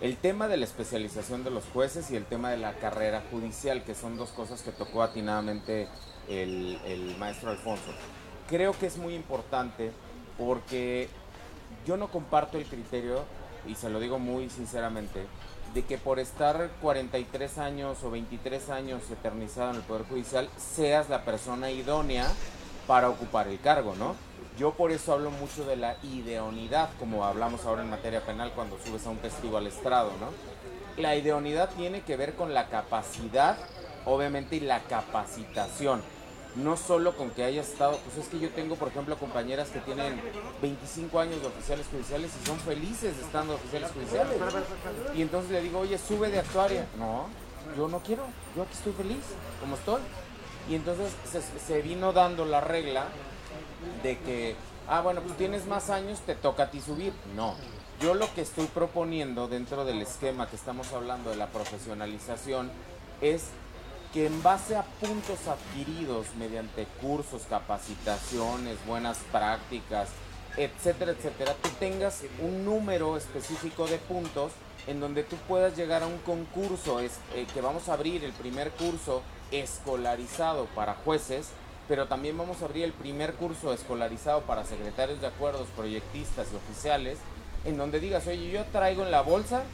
[0.00, 3.84] El tema de la especialización de los jueces y el tema de la carrera judicial,
[3.84, 5.88] que son dos cosas que tocó atinadamente
[6.26, 7.92] el, maestro Alfonso.
[8.48, 9.92] Creo que es muy importante
[10.38, 11.10] porque
[11.86, 13.24] yo no comparto el criterio
[13.68, 15.26] y se lo digo muy sinceramente,
[15.74, 21.10] de que por estar 43 años o 23 años eternizado en el Poder Judicial seas
[21.10, 22.26] la persona idónea
[22.86, 24.16] para ocupar el cargo, ¿no?
[24.60, 28.76] Yo por eso hablo mucho de la ideonidad, como hablamos ahora en materia penal cuando
[28.84, 31.02] subes a un testigo al estrado, ¿no?
[31.02, 33.56] La ideonidad tiene que ver con la capacidad,
[34.04, 36.02] obviamente, y la capacitación
[36.56, 39.78] no solo con que haya estado, pues es que yo tengo, por ejemplo, compañeras que
[39.80, 40.20] tienen
[40.60, 44.36] 25 años de oficiales judiciales y son felices estando oficiales judiciales.
[45.14, 46.86] Y entonces le digo, oye, sube de actuaria.
[46.98, 47.28] No,
[47.78, 49.24] yo no quiero, yo aquí estoy feliz,
[49.58, 50.02] como estoy.
[50.68, 51.12] Y entonces
[51.66, 53.06] se, vino dando la regla
[54.02, 54.56] de que,
[54.88, 57.12] ah, bueno, pues tienes más años, te toca a ti subir.
[57.34, 57.54] No,
[58.00, 62.70] yo lo que estoy proponiendo dentro del esquema que estamos hablando de la profesionalización
[63.20, 63.48] es
[64.12, 70.08] que en base a puntos adquiridos mediante cursos, capacitaciones, buenas prácticas,
[70.56, 74.52] etcétera, etcétera, tú tengas un número específico de puntos
[74.86, 78.32] en donde tú puedas llegar a un concurso, es, eh, que vamos a abrir el
[78.32, 79.22] primer curso
[79.52, 81.50] escolarizado para jueces,
[81.90, 86.54] pero también vamos a abrir el primer curso escolarizado para secretarios de acuerdos, proyectistas y
[86.54, 87.18] oficiales,
[87.64, 89.64] en donde digas, oye, yo traigo en la bolsa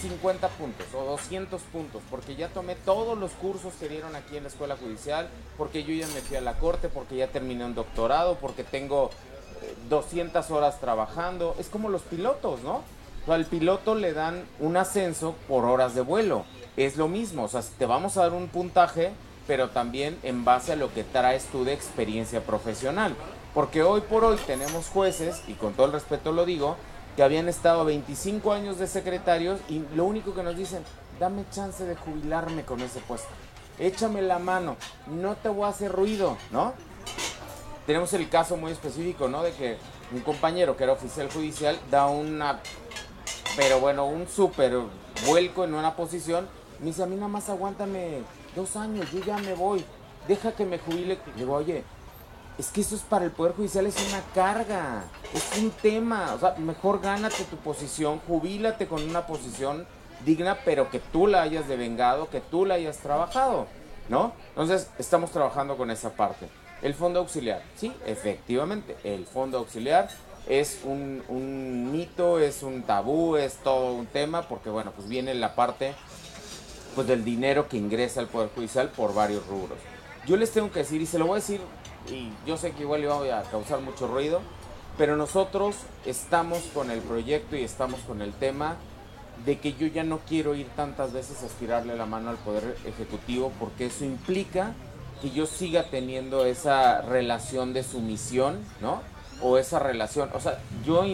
[0.00, 4.44] 50 puntos o 200 puntos, porque ya tomé todos los cursos que dieron aquí en
[4.44, 7.74] la escuela judicial, porque yo ya me fui a la corte, porque ya terminé un
[7.74, 9.10] doctorado, porque tengo
[9.88, 11.56] 200 horas trabajando.
[11.58, 12.84] Es como los pilotos, ¿no?
[13.26, 16.44] al piloto le dan un ascenso por horas de vuelo.
[16.76, 19.10] Es lo mismo, o sea, te vamos a dar un puntaje,
[19.48, 23.16] pero también en base a lo que traes tú de experiencia profesional.
[23.54, 26.76] Porque hoy por hoy tenemos jueces, y con todo el respeto lo digo,
[27.16, 30.84] que habían estado 25 años de secretarios y lo único que nos dicen,
[31.18, 33.28] dame chance de jubilarme con ese puesto.
[33.80, 34.76] Échame la mano,
[35.08, 36.74] no te voy a hacer ruido, ¿no?
[37.88, 39.42] tenemos el caso muy específico, ¿no?
[39.42, 39.78] De que
[40.12, 42.60] un compañero que era oficial judicial da una,
[43.56, 44.78] pero bueno, un súper
[45.26, 46.46] vuelco en una posición.
[46.80, 48.18] Me dice, a mí nada más aguántame
[48.58, 49.84] dos años, yo ya me voy,
[50.26, 51.18] deja que me jubile.
[51.26, 51.84] Le digo, oye,
[52.58, 56.34] es que eso es para el Poder Judicial, es una carga, es un tema.
[56.34, 59.86] O sea, mejor gánate tu posición, jubílate con una posición
[60.24, 63.66] digna, pero que tú la hayas devengado, que tú la hayas trabajado,
[64.08, 64.32] ¿no?
[64.50, 66.48] Entonces, estamos trabajando con esa parte.
[66.82, 70.08] El fondo auxiliar, sí, efectivamente, el fondo auxiliar
[70.48, 75.54] es un, mito, es un tabú, es todo un tema, porque bueno, pues viene la
[75.54, 75.94] parte
[76.98, 79.78] pues del dinero que ingresa al Poder Judicial por varios rubros.
[80.26, 81.60] Yo les tengo que decir, y se lo voy a decir,
[82.10, 84.40] y yo sé que igual iba a causar mucho ruido,
[84.96, 88.78] pero nosotros estamos con el proyecto y estamos con el tema
[89.46, 92.76] de que yo ya no quiero ir tantas veces a estirarle la mano al Poder
[92.84, 94.72] Ejecutivo porque eso implica
[95.22, 99.02] que yo siga teniendo esa relación de sumisión, ¿no?
[99.40, 101.04] O esa relación, o sea, yo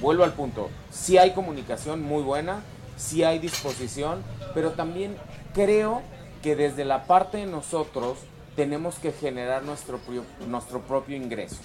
[0.00, 2.64] vuelvo al punto, sí hay comunicación muy buena,
[3.02, 4.22] sí hay disposición,
[4.54, 5.16] pero también
[5.54, 6.02] creo
[6.42, 8.18] que desde la parte de nosotros
[8.56, 9.98] tenemos que generar nuestro,
[10.48, 11.56] nuestro propio ingreso.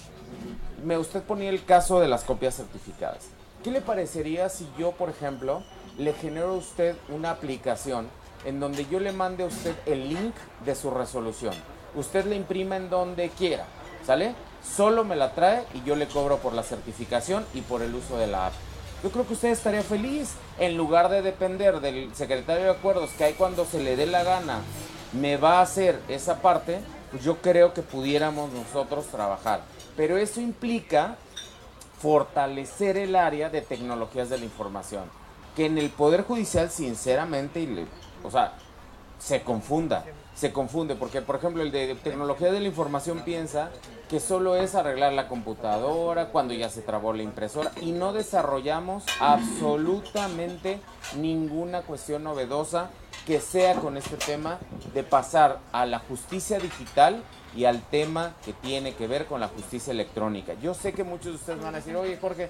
[0.84, 3.26] Me usted ponía el caso de las copias certificadas.
[3.62, 5.62] ¿Qué le parecería si yo, por ejemplo,
[5.98, 8.08] le genero a usted una aplicación
[8.44, 10.34] en donde yo le mande a usted el link
[10.64, 11.54] de su resolución.
[11.94, 13.64] Usted la imprime en donde quiera,
[14.06, 14.34] ¿sale?
[14.62, 18.16] Solo me la trae y yo le cobro por la certificación y por el uso
[18.16, 18.52] de la app.
[19.02, 23.24] Yo creo que usted estaría feliz en lugar de depender del secretario de acuerdos que
[23.24, 24.60] hay cuando se le dé la gana
[25.12, 26.80] me va a hacer esa parte,
[27.10, 29.60] pues yo creo que pudiéramos nosotros trabajar.
[29.96, 31.16] Pero eso implica
[32.00, 35.04] fortalecer el área de tecnologías de la información.
[35.56, 37.86] Que en el Poder Judicial, sinceramente,
[38.22, 38.52] o sea,
[39.18, 40.04] se confunda.
[40.38, 43.70] Se confunde, porque por ejemplo el de tecnología de la información piensa
[44.08, 49.04] que solo es arreglar la computadora cuando ya se trabó la impresora y no desarrollamos
[49.18, 50.78] absolutamente
[51.16, 52.90] ninguna cuestión novedosa
[53.26, 54.58] que sea con este tema
[54.94, 57.22] de pasar a la justicia digital
[57.56, 60.54] y al tema que tiene que ver con la justicia electrónica.
[60.62, 62.48] Yo sé que muchos de ustedes van a decir, oye Jorge,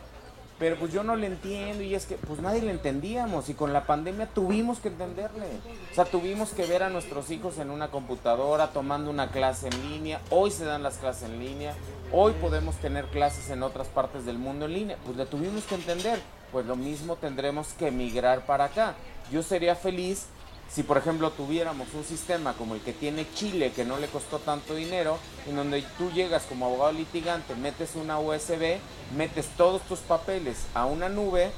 [0.58, 3.72] pero pues yo no le entiendo y es que pues nadie le entendíamos y con
[3.72, 5.46] la pandemia tuvimos que entenderle.
[5.92, 9.90] O sea, tuvimos que ver a nuestros hijos en una computadora tomando una clase en
[9.90, 10.20] línea.
[10.30, 11.74] Hoy se dan las clases en línea.
[12.12, 14.98] Hoy podemos tener clases en otras partes del mundo en línea.
[15.04, 16.20] Pues le tuvimos que entender.
[16.50, 18.94] Pues lo mismo tendremos que migrar para acá.
[19.30, 20.26] Yo sería feliz
[20.70, 24.38] si por ejemplo tuviéramos un sistema como el que tiene Chile, que no le costó
[24.38, 28.78] tanto dinero, en donde tú llegas como abogado litigante, metes una USB,
[29.16, 31.50] metes todos tus papeles a una nube,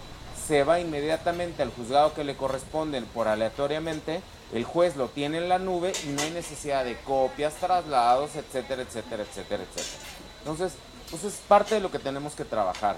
[0.47, 5.49] se va inmediatamente al juzgado que le corresponden por aleatoriamente, el juez lo tiene en
[5.49, 9.99] la nube y no hay necesidad de copias, traslados, etcétera, etcétera, etcétera, etcétera.
[10.41, 10.73] Entonces,
[11.11, 12.97] pues es parte de lo que tenemos que trabajar.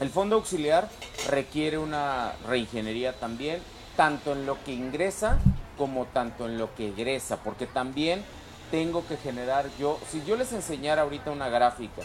[0.00, 0.88] El fondo auxiliar
[1.28, 3.60] requiere una reingeniería también
[3.96, 5.38] tanto en lo que ingresa
[5.76, 8.24] como tanto en lo que egresa, porque también
[8.70, 12.02] tengo que generar yo, si yo les enseñara ahorita una gráfica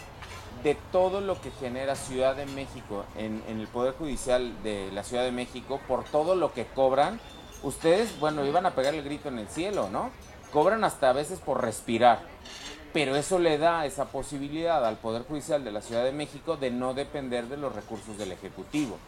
[0.62, 5.24] de todo lo que genera Ciudad de México en, el Poder Judicial de la Ciudad
[5.24, 7.20] de México, por todo lo que cobran,
[7.62, 10.10] ustedes, bueno, iban a pegar el grito en el cielo, ¿no?
[10.52, 12.20] Cobran hasta a veces por respirar,
[12.92, 16.70] pero eso le da esa posibilidad al Poder Judicial de la Ciudad de México de
[16.70, 18.98] no depender de los recursos del Ejecutivo.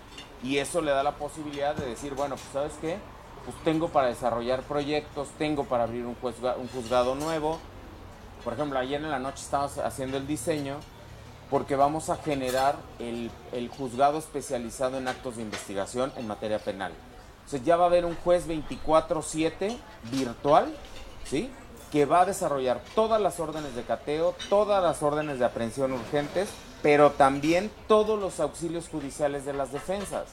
[0.43, 2.99] Y eso le da la posibilidad de decir, bueno, pues sabes qué,
[3.45, 7.59] pues tengo para desarrollar proyectos, tengo para abrir un juzgado, un juzgado nuevo.
[8.45, 10.77] Por ejemplo, ayer en la noche estábamos haciendo el diseño
[11.51, 16.93] porque vamos a generar el, el juzgado especializado en actos de investigación en materia penal.
[17.47, 19.77] O sea, ya va a haber un juez 24/7
[20.13, 20.73] virtual,
[21.25, 21.51] ¿sí?
[21.91, 26.49] que va a desarrollar todas las órdenes de cateo, todas las órdenes de aprehensión urgentes,
[26.83, 30.25] pero también todos los auxilios judiciales de las defensas.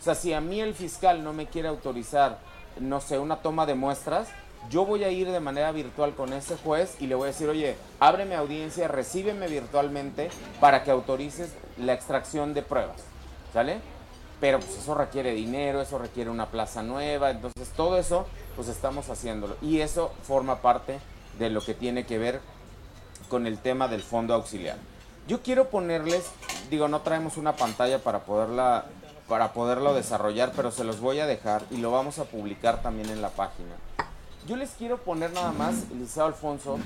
[0.00, 2.38] O sea, si a mí el fiscal no me quiere autorizar,
[2.80, 4.28] no sé, una toma de muestras,
[4.70, 7.48] yo voy a ir de manera virtual con ese juez y le voy a decir,
[7.48, 10.30] oye, ábreme audiencia, recíbeme virtualmente
[10.60, 13.02] para que autorices la extracción de pruebas.
[13.52, 13.78] ¿Sale?
[14.40, 18.26] Pero pues eso requiere dinero, eso requiere una plaza nueva, entonces todo eso
[18.56, 19.56] pues estamos haciéndolo.
[19.62, 20.98] Y eso forma parte
[21.38, 22.40] de lo que tiene que ver
[23.28, 24.78] con el tema del fondo auxiliar.
[25.28, 26.24] Yo quiero ponerles,
[26.70, 28.86] digo, no traemos una pantalla para poderla
[29.28, 33.08] para poderlo desarrollar, pero se los voy a dejar y lo vamos a publicar también
[33.08, 33.70] en la página.
[34.46, 36.78] Yo les quiero poner nada más, Eliseo Alfonso,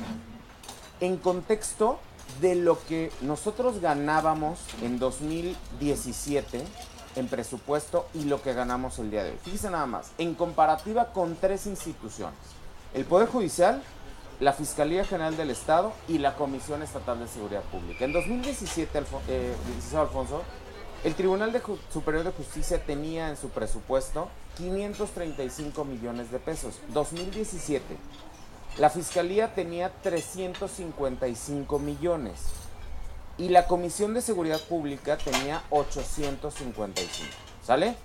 [1.01, 1.99] en contexto
[2.41, 6.63] de lo que nosotros ganábamos en 2017
[7.17, 9.39] en presupuesto y lo que ganamos el día de hoy.
[9.43, 12.39] Fíjense nada más, en comparativa con tres instituciones,
[12.95, 13.83] el Poder Judicial,
[14.41, 18.05] la Fiscalía General del Estado y la Comisión Estatal de Seguridad Pública.
[18.05, 19.55] En 2017, eh,
[19.97, 20.43] Alfonso,
[21.05, 21.59] el Tribunal
[21.93, 26.81] Superior de Justicia tenía en su presupuesto 535 millones de pesos.
[26.89, 27.85] 2017.
[28.79, 32.41] La Fiscalía tenía 355 millones.
[33.39, 37.31] Y la Comisión de Seguridad Pública tenía 855.
[37.63, 37.97] ¿Sale?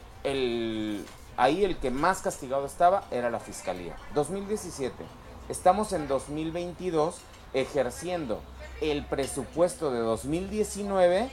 [1.38, 3.96] Ahí el que más castigado estaba era la Fiscalía.
[4.14, 5.21] 2017.
[5.52, 7.18] Estamos en 2022
[7.54, 8.42] ejerciendo
[8.80, 11.30] el presupuesto de 2019.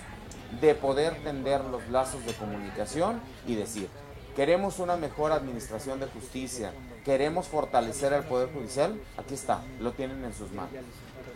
[0.61, 3.89] de poder tender los lazos de comunicación y decir,
[4.35, 6.71] queremos una mejor administración de justicia,
[7.07, 10.71] queremos fortalecer al Poder Judicial, aquí está, lo tienen en sus manos.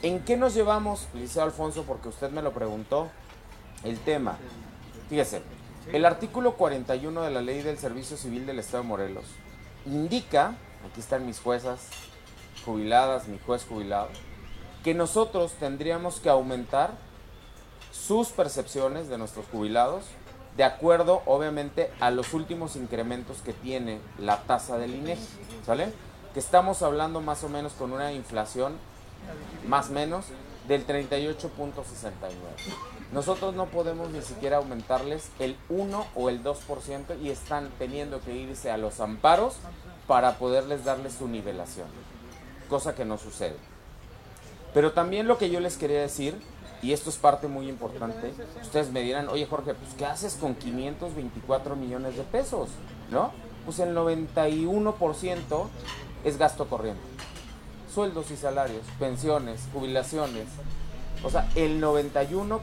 [0.03, 3.09] ¿En qué nos llevamos, Liceo Alfonso, porque usted me lo preguntó?
[3.83, 4.37] el tema.
[5.09, 5.41] Fíjese,
[5.91, 9.25] el artículo 41 de la Ley del Servicio Civil del Estado de Morelos
[9.85, 10.55] indica,
[10.89, 11.87] aquí están mis juezas
[12.65, 14.09] jubiladas, mi juez jubilado,
[14.83, 16.91] que nosotros tendríamos que aumentar
[17.91, 20.05] sus percepciones de nuestros jubilados
[20.57, 25.25] de acuerdo, obviamente, a los últimos incrementos que tiene la tasa del INEGI,
[25.65, 25.93] ¿sale?
[26.33, 28.73] Que estamos hablando más o menos con una inflación
[29.67, 30.25] más o menos
[30.67, 31.49] del 38.69.
[33.11, 38.35] Nosotros no podemos ni siquiera aumentarles el 1 o el 2% y están teniendo que
[38.35, 39.55] irse a los amparos
[40.07, 41.87] para poderles darles su nivelación,
[42.69, 43.57] cosa que no sucede.
[44.73, 46.39] Pero también lo que yo les quería decir,
[46.81, 50.55] y esto es parte muy importante, ustedes me dirán, oye Jorge, pues ¿qué haces con
[50.55, 52.69] 524 millones de pesos?
[53.09, 53.31] ¿No?
[53.65, 55.67] Pues el 91%
[56.23, 57.01] es gasto corriente.
[57.93, 60.47] Sueldos y salarios, pensiones, jubilaciones,
[61.23, 62.59] o sea, el 91%.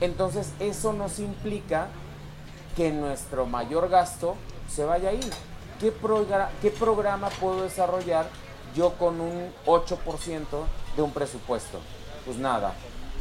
[0.00, 1.88] Entonces, eso nos implica
[2.76, 4.36] que nuestro mayor gasto
[4.68, 5.20] se vaya ahí.
[5.80, 5.92] ¿Qué,
[6.62, 8.26] ¿Qué programa puedo desarrollar
[8.74, 10.44] yo con un 8%
[10.96, 11.78] de un presupuesto?
[12.24, 12.74] Pues nada,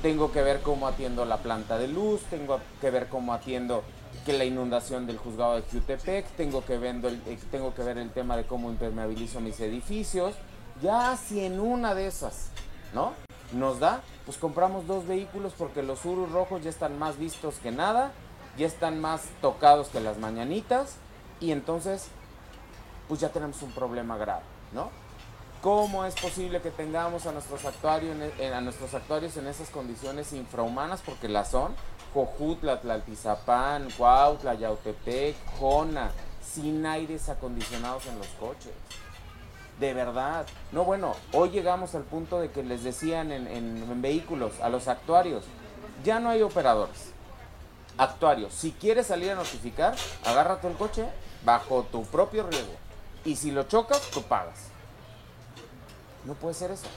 [0.04, 3.84] tengo que ver cómo atiendo la planta de luz, tengo que ver cómo atiendo
[4.26, 7.98] que la inundación del juzgado de Jutepec, tengo que, ver el, eh, tengo que ver
[7.98, 10.36] el tema de cómo impermeabilizo mis edificios.
[10.82, 12.50] Ya si en una de esas,
[12.94, 13.14] ¿no?
[13.54, 17.72] nos da, pues compramos dos vehículos porque los Urus rojos ya están más vistos que
[17.72, 18.12] nada,
[18.58, 20.98] ya están más tocados que las mañanitas
[21.40, 22.08] y entonces
[23.08, 24.44] pues ya tenemos un problema grave,
[24.74, 24.90] ¿no?
[25.64, 30.34] ¿Cómo es posible que tengamos a nuestros actuarios, en, a nuestros actuarios en esas condiciones
[30.34, 31.00] infrahumanas?
[31.00, 31.74] Porque las son.
[32.14, 36.12] Jojutla, Tlaltizapán, Cuautla, Yautepec, Jona,
[36.46, 38.74] sin aires acondicionados en los coches.
[39.80, 40.46] De verdad.
[40.74, 45.46] No, bueno, hoy llegamos al punto de que les decían en, vehículos a los actuarios,
[46.04, 47.14] ya no hay operadores.
[47.98, 49.96] Actuarios, si quieres salir a notificar,
[50.26, 51.06] agárrate el coche
[51.46, 52.74] bajo tu propio riesgo.
[53.24, 54.73] Y si lo chocas, tú pagas.
[56.26, 56.88] No puede ser eso.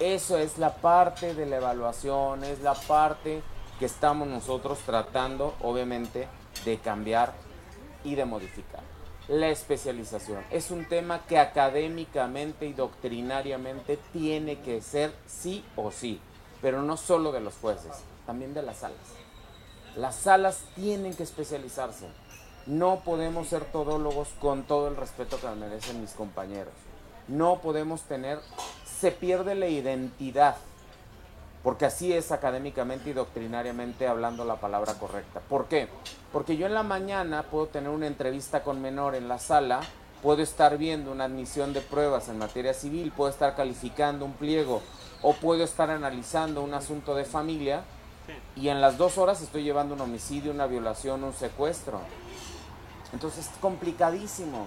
[0.00, 3.42] Eso es la parte de la evaluación, es la parte
[3.78, 6.26] que estamos nosotros tratando, obviamente,
[6.64, 7.34] de cambiar
[8.02, 8.80] y de modificar.
[9.28, 16.20] La especialización es un tema que académicamente y doctrinariamente tiene que ser sí o sí,
[16.60, 17.92] pero no solo de los jueces,
[18.26, 18.98] también de las salas.
[19.96, 22.08] Las salas tienen que especializarse.
[22.66, 26.74] No podemos ser todólogos con todo el respeto que me merecen mis compañeros.
[27.28, 28.40] No podemos tener,
[28.84, 30.56] se pierde la identidad
[31.62, 35.40] porque así es académicamente y doctrinariamente hablando la palabra correcta.
[35.40, 35.88] ¿Por qué?
[36.32, 39.80] Porque yo en la mañana puedo tener una entrevista con menor en la sala,
[40.22, 44.80] puedo estar viendo una admisión de pruebas en materia civil, puedo estar calificando un pliego
[45.22, 47.82] o puedo estar analizando un asunto de familia
[48.56, 52.00] y en las dos horas estoy llevando un homicidio, una violación, un secuestro.
[53.12, 54.66] Entonces es complicadísimo.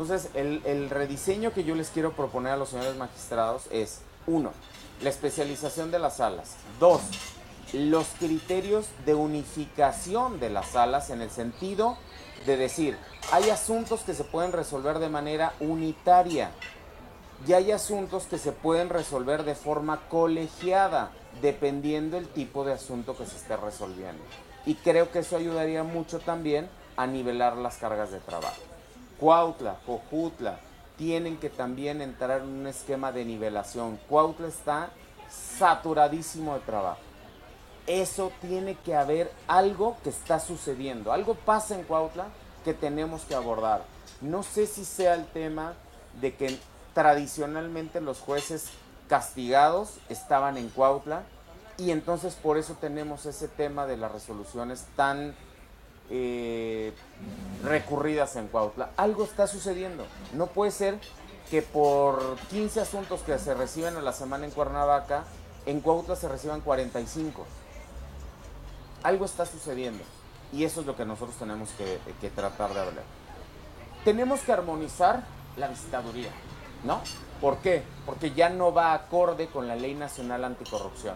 [0.00, 4.50] Entonces el, rediseño que yo les quiero proponer a los señores magistrados es, uno,
[5.02, 6.56] la especialización de las salas.
[6.78, 7.02] Dos,
[7.74, 11.98] los criterios de unificación de las salas en el sentido
[12.46, 12.96] de decir,
[13.30, 16.50] hay asuntos que se pueden resolver de manera unitaria
[17.46, 21.10] y hay asuntos que se pueden resolver de forma colegiada,
[21.42, 24.22] dependiendo el tipo de asunto que se esté resolviendo.
[24.64, 28.69] Y creo que eso ayudaría mucho también a nivelar las cargas de trabajo.
[29.20, 30.58] Cuautla, Cojutla,
[30.96, 33.98] tienen que también entrar en un esquema de nivelación.
[34.08, 34.90] Cuautla está
[35.28, 37.00] saturadísimo de trabajo.
[37.86, 41.12] Eso tiene que haber algo que está sucediendo.
[41.12, 42.28] Algo pasa en Cuautla
[42.64, 43.84] que tenemos que abordar.
[44.22, 45.74] No sé si sea el tema
[46.20, 46.58] de que
[46.94, 48.70] tradicionalmente los jueces
[49.08, 51.24] castigados estaban en Cuautla
[51.76, 55.34] y entonces por eso tenemos ese tema de las resoluciones tan
[56.10, 56.92] eh,
[57.64, 58.90] recurridas en Cuautla.
[58.96, 60.04] Algo está sucediendo.
[60.34, 60.98] No puede ser
[61.50, 65.24] que por 15 asuntos que se reciben a la semana en Cuernavaca,
[65.66, 67.46] en Cuautla se reciban 45.
[69.02, 70.02] Algo está sucediendo
[70.52, 73.04] y eso es lo que nosotros tenemos que, que tratar de hablar.
[74.04, 75.24] Tenemos que armonizar
[75.56, 76.30] la visitaduría,
[76.84, 77.00] ¿no?
[77.40, 77.82] ¿Por qué?
[78.04, 81.14] Porque ya no va acorde con la Ley Nacional Anticorrupción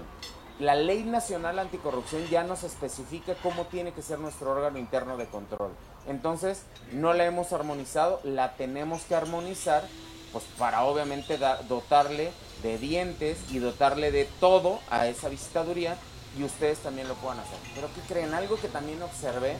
[0.60, 5.26] la Ley Nacional Anticorrupción ya nos especifica cómo tiene que ser nuestro órgano interno de
[5.26, 5.72] control.
[6.06, 9.84] Entonces, no la hemos armonizado, la tenemos que armonizar,
[10.32, 11.38] pues para obviamente
[11.68, 12.30] dotarle
[12.62, 15.96] de dientes y dotarle de todo a esa visitaduría
[16.38, 17.58] y ustedes también lo puedan hacer.
[17.74, 18.32] Pero ¿qué creen?
[18.34, 19.56] Algo que también observé,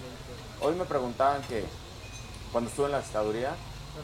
[0.61, 1.65] hoy me preguntaban que
[2.53, 3.51] cuando estuve en la visitaduría,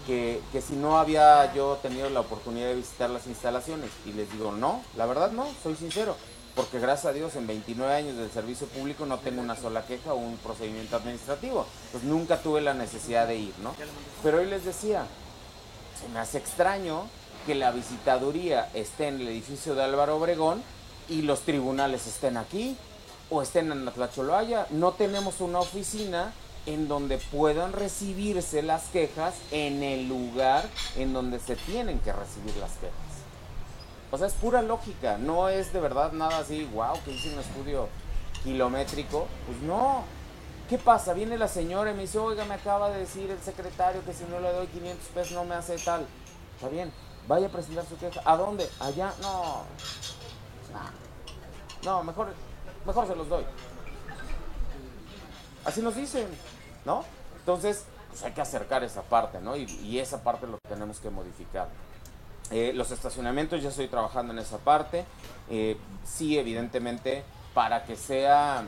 [0.06, 3.90] que, que, si no había yo tenido la oportunidad de visitar las instalaciones.
[4.06, 6.16] Y les digo, no, la verdad no, soy sincero
[6.54, 10.12] porque gracias a Dios en 29 años del servicio público no tengo una sola queja
[10.12, 11.66] o un procedimiento administrativo.
[11.92, 13.74] Pues nunca tuve la necesidad de ir, ¿no?
[14.22, 15.06] Pero hoy les decía,
[16.00, 17.06] se me hace extraño
[17.46, 20.62] que la visitaduría esté en el edificio de Álvaro Obregón
[21.08, 22.76] y los tribunales estén aquí
[23.30, 24.66] o estén en Atlacholoaya.
[24.70, 26.32] No tenemos una oficina
[26.66, 32.56] en donde puedan recibirse las quejas en el lugar en donde se tienen que recibir
[32.56, 33.09] las quejas.
[34.12, 37.38] O sea, es pura lógica, no es de verdad nada así, wow, que hice un
[37.38, 37.88] estudio
[38.42, 39.26] kilométrico.
[39.46, 40.04] Pues no.
[40.68, 41.12] ¿Qué pasa?
[41.12, 44.24] Viene la señora y me dice, oiga, me acaba de decir el secretario que si
[44.24, 46.06] no le doy 500 pesos no me hace tal.
[46.56, 46.92] Está bien,
[47.26, 48.20] vaya a presentar su queja.
[48.24, 48.68] ¿A dónde?
[48.80, 49.12] Allá.
[49.20, 49.62] No.
[51.84, 52.34] No, mejor,
[52.86, 53.44] mejor se los doy.
[55.64, 56.28] Así nos dicen,
[56.84, 57.04] ¿no?
[57.38, 59.56] Entonces, pues hay que acercar esa parte, ¿no?
[59.56, 61.68] Y, y esa parte lo tenemos que modificar.
[62.50, 65.04] Eh, los estacionamientos, ya estoy trabajando en esa parte.
[65.48, 67.22] Eh, sí, evidentemente,
[67.54, 68.64] para que sea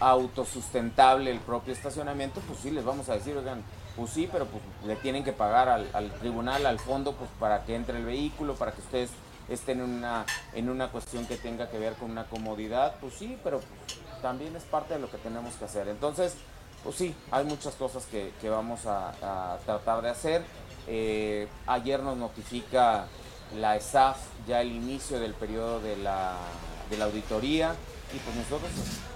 [0.00, 3.62] autosustentable el propio estacionamiento, pues sí, les vamos a decir, oigan,
[3.96, 7.74] pues sí, pero pues le tienen que pagar al, tribunal, al fondo, pues para que
[7.74, 9.10] entre el vehículo, para que ustedes
[9.48, 10.24] estén en una,
[10.54, 13.60] en una cuestión que tenga que ver con una comodidad, pues sí, pero
[14.22, 15.86] también es parte de lo que tenemos que hacer.
[15.88, 16.34] Entonces,
[16.82, 20.42] pues sí, hay muchas cosas que, vamos a tratar de hacer.
[20.86, 23.06] Eh, ayer nos notifica
[23.58, 24.16] la ESAF
[24.48, 26.36] ya el inicio del periodo de la,
[27.00, 27.74] auditoría
[28.14, 28.70] y pues nosotros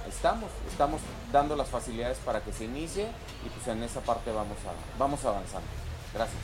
[0.09, 1.01] estamos, estamos
[1.31, 3.05] dando las facilidades para que se inicie
[3.45, 5.69] y pues en esa parte vamos, a, avanzando.
[6.15, 6.39] Gracias.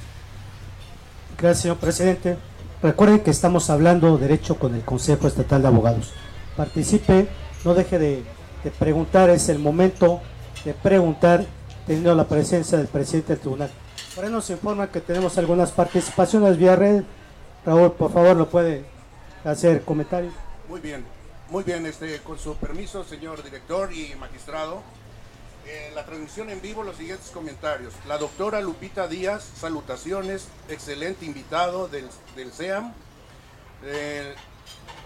[1.39, 2.37] Gracias, señor presidente.
[2.83, 6.13] Recuerden que estamos hablando derecho con el Consejo Estatal de Abogados.
[6.57, 7.29] Participe,
[7.65, 8.25] no deje de,
[8.65, 10.21] de preguntar, es el momento
[10.65, 11.47] de preguntar
[11.87, 13.71] teniendo la presencia del presidente del tribunal.
[14.15, 17.03] Por ahí nos informa que tenemos algunas participaciones vía red.
[17.65, 18.85] Raúl, por favor, lo puede
[19.43, 20.35] hacer comentarios.
[20.69, 21.03] Muy bien,
[21.49, 24.83] muy bien, este, con su permiso, señor director y magistrado.
[25.65, 27.95] En la transmisión en vivo, los siguientes comentarios.
[28.07, 32.07] La doctora Lupita Díaz, salutaciones, excelente invitado del,
[32.37, 32.93] del SEAM.
[33.83, 34.35] El,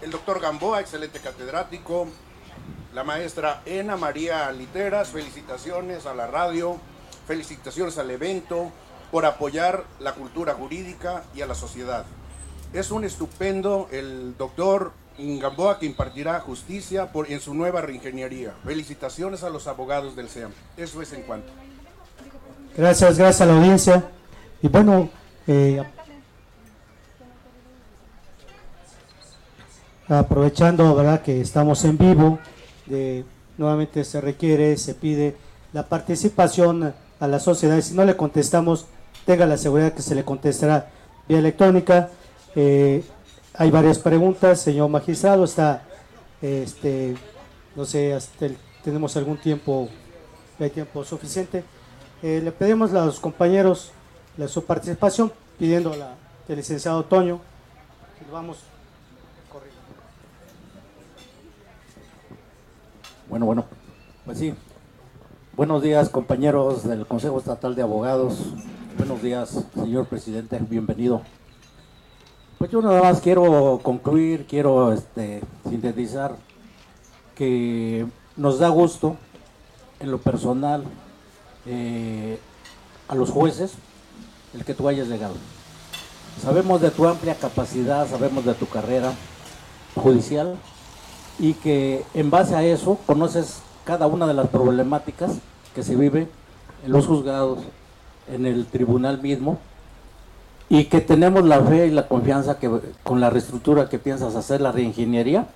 [0.01, 2.07] el doctor Gamboa, excelente catedrático.
[2.93, 6.77] La maestra Ena María Literas, felicitaciones a la radio,
[7.25, 8.71] felicitaciones al evento
[9.11, 12.05] por apoyar la cultura jurídica y a la sociedad.
[12.73, 18.53] Es un estupendo el doctor Gamboa que impartirá justicia por, en su nueva reingeniería.
[18.63, 20.51] Felicitaciones a los abogados del SEAM.
[20.75, 21.51] Eso es en cuanto.
[22.75, 24.11] Gracias, gracias a la audiencia.
[24.61, 25.09] Y bueno,
[25.47, 25.81] eh,
[30.07, 32.39] aprovechando verdad que estamos en vivo,
[32.85, 33.25] de,
[33.57, 35.35] nuevamente se requiere, se pide
[35.73, 37.81] la participación a la sociedad.
[37.81, 38.85] Si no le contestamos,
[39.27, 40.89] tenga la seguridad que se le contestará
[41.27, 42.09] vía electrónica.
[42.55, 43.03] Eh,
[43.53, 45.43] hay varias preguntas, señor magistrado.
[45.43, 45.83] Está,
[46.41, 47.15] este,
[47.75, 49.89] no sé, hasta el- tenemos algún tiempo,
[50.57, 51.65] hay tiempo suficiente.
[52.23, 53.91] Eh, le pedimos a los compañeros
[54.37, 56.15] la, su participación, pidiendo la
[56.47, 57.41] del licenciado Toño.
[58.31, 58.59] Vamos
[59.51, 59.77] corriendo.
[63.29, 63.65] Bueno, bueno,
[64.25, 64.53] pues sí.
[65.57, 68.37] Buenos días, compañeros del Consejo Estatal de Abogados.
[68.97, 71.21] Buenos días, señor presidente, bienvenido.
[72.57, 76.35] Pues yo nada más quiero concluir, quiero este, sintetizar
[77.35, 79.15] que nos da gusto,
[79.99, 80.83] en lo personal,
[81.67, 82.39] eh,
[83.07, 83.73] a los jueces,
[84.55, 85.35] el que tú hayas llegado.
[86.41, 89.13] Sabemos de tu amplia capacidad, sabemos de tu carrera
[89.93, 90.57] judicial,
[91.37, 95.33] y que en base a eso conoces cada una de las problemáticas
[95.75, 96.27] que se vive
[96.83, 97.59] en los juzgados,
[98.31, 99.59] en el tribunal mismo,
[100.69, 102.69] y que tenemos la fe y la confianza que
[103.03, 105.47] con la reestructura que piensas hacer, la reingeniería,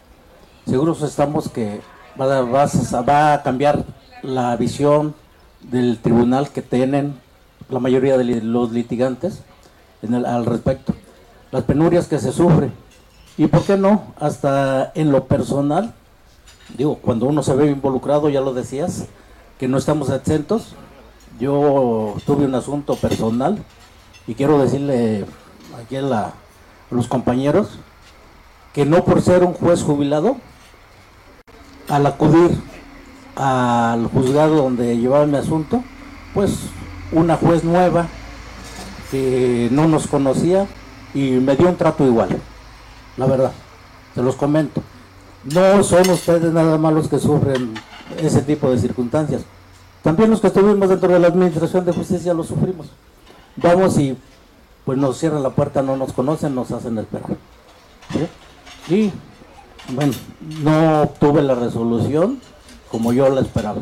[0.66, 1.82] seguros estamos que
[2.20, 3.84] va a, cambiar
[4.24, 5.14] la visión
[5.62, 7.16] del tribunal que tienen
[7.70, 9.42] la mayoría de los litigantes
[10.02, 10.94] en el- al respecto.
[11.52, 12.72] Las penurias que se sufren
[13.38, 15.94] y por qué no, hasta en lo personal,
[16.78, 19.08] digo, cuando uno se ve involucrado, ya lo decías,
[19.60, 20.76] que no estamos exentos.
[21.42, 23.58] Yo tuve un asunto personal
[24.28, 25.26] y quiero decirle
[25.84, 26.34] aquí a, la-
[26.92, 27.80] los compañeros
[28.74, 30.38] que no por ser un juez jubilado,
[31.90, 32.52] al acudir
[33.36, 35.84] al juzgado donde llevaba mi asunto,
[36.36, 36.52] pues
[37.12, 38.06] una juez nueva
[39.10, 40.68] que no nos conocía
[41.16, 42.30] y me dio un trato igual
[43.18, 43.52] la verdad,
[44.16, 44.82] se los comento.
[45.44, 47.74] No son ustedes nada más los que sufren
[48.18, 49.42] ese tipo de circunstancias.
[50.04, 52.88] También los que estuvimos dentro de la Administración de Justicia lo sufrimos.
[53.56, 54.18] Vamos y
[54.86, 57.38] pues nos cierran la puerta, no nos conocen, nos hacen esperar.
[58.90, 59.12] Y
[59.90, 60.14] bueno,
[60.64, 62.40] no obtuve la resolución
[62.90, 63.82] como yo la esperaba.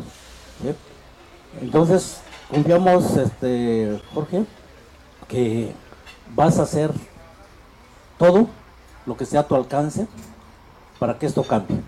[1.60, 4.44] Entonces, confiamos, este, Jorge,
[5.26, 5.72] que
[6.34, 6.92] vas a hacer
[8.18, 8.48] todo
[9.06, 10.06] lo que sea a tu alcance
[10.98, 11.80] para que esto cambie.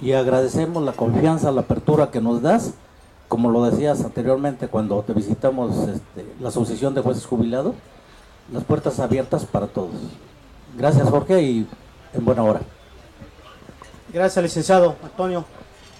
[0.00, 2.74] Y agradecemos la confianza, la apertura que nos das,
[3.32, 7.74] como lo decías anteriormente cuando te visitamos este, la Asociación de Jueces Jubilados,
[8.52, 9.88] las puertas abiertas para todos.
[10.76, 11.66] Gracias Jorge y
[12.12, 12.60] en buena hora.
[14.12, 15.46] Gracias, licenciado Antonio.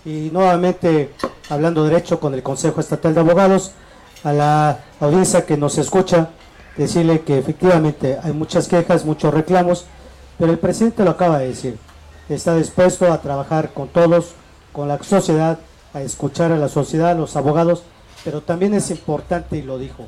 [0.04, 1.14] Y nuevamente,
[1.48, 3.72] hablando derecho con el Consejo Estatal de Abogados,
[4.24, 6.28] a la audiencia que nos escucha,
[6.76, 9.86] decirle que efectivamente hay muchas quejas, muchos reclamos,
[10.38, 11.78] pero el presidente lo acaba de decir.
[12.28, 14.34] Está dispuesto a trabajar con todos,
[14.70, 15.58] con la sociedad,
[15.94, 17.82] a escuchar a la sociedad, a los abogados,
[18.24, 20.06] pero también es importante, y lo dijo,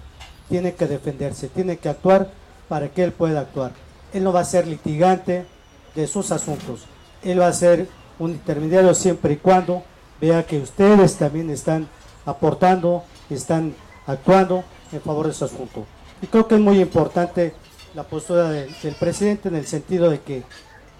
[0.49, 2.31] tiene que defenderse, tiene que actuar
[2.69, 3.73] para que él pueda actuar.
[4.13, 5.47] Él no va a ser litigante
[5.95, 6.83] de sus asuntos,
[7.23, 7.89] él va a ser
[8.19, 9.83] un intermediario siempre y cuando
[10.21, 11.89] vea que ustedes también están
[12.25, 13.75] aportando, están
[14.07, 15.85] actuando en favor de su asunto.
[16.23, 17.55] Y creo que es muy importante
[17.95, 20.43] la postura de- del presidente en el sentido de que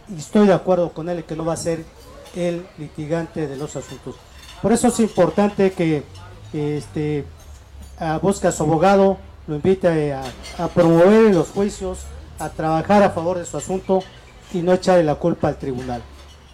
[0.09, 1.85] y estoy de acuerdo con él que no va a ser
[2.37, 4.17] el litigante de los asuntos.
[4.65, 6.05] Por eso es importante que
[6.55, 7.27] este,
[7.99, 10.23] a busca a su abogado, lo invite a,
[10.57, 11.99] a promover los juicios,
[12.39, 14.03] a trabajar a favor de su asunto
[14.55, 16.01] y no echarle la culpa al tribunal.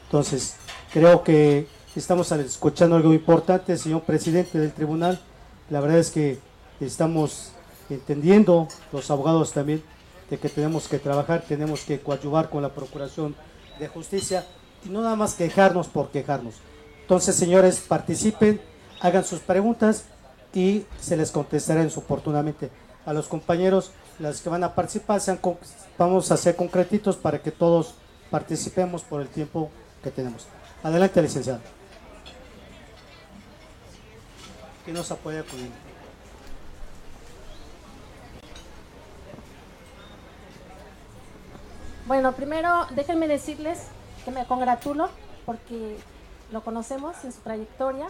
[0.06, 0.56] Entonces,
[0.92, 5.20] creo que estamos escuchando algo importante, señor presidente del tribunal.
[5.68, 6.40] La verdad es que
[6.80, 7.52] estamos
[7.90, 9.84] entendiendo, los abogados también,
[10.28, 13.36] de que tenemos que trabajar, tenemos que coadyuvar con la Procuración
[13.78, 14.44] de Justicia
[14.84, 16.56] y no nada más quejarnos por quejarnos.
[17.10, 18.60] Entonces, señores, participen,
[19.00, 20.04] hagan sus preguntas
[20.54, 22.70] y se les contestará oportunamente.
[23.04, 25.40] a los compañeros, las que van a participar, sean
[25.98, 27.94] vamos a ser concretitos para que todos
[28.30, 29.72] participemos por el tiempo
[30.04, 30.46] que tenemos.
[30.84, 31.58] Adelante, licenciado.
[34.84, 35.58] ¿Quién nos apoya con
[42.06, 43.80] Bueno, primero déjenme decirles
[44.24, 45.08] que me congratulo
[45.44, 45.96] porque
[46.52, 48.06] lo conocemos en su trayectoria.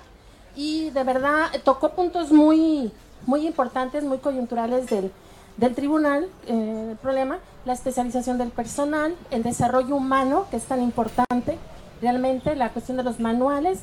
[0.56, 2.92] Y de verdad tocó puntos muy,
[3.26, 5.12] muy importantes, muy coyunturales del,
[5.56, 10.82] del tribunal, eh, el problema, la especialización del personal, el desarrollo humano, que es tan
[10.82, 11.58] importante,
[12.00, 13.80] realmente la cuestión de los manuales,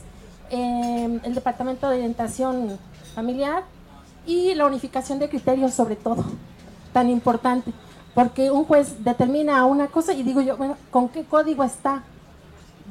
[0.50, 2.78] eh, el departamento de orientación
[3.14, 3.64] familiar
[4.26, 6.26] y la unificación de criterios sobre todo,
[6.94, 7.72] tan importante,
[8.14, 12.04] porque un juez determina una cosa y digo yo, bueno, ¿con qué código está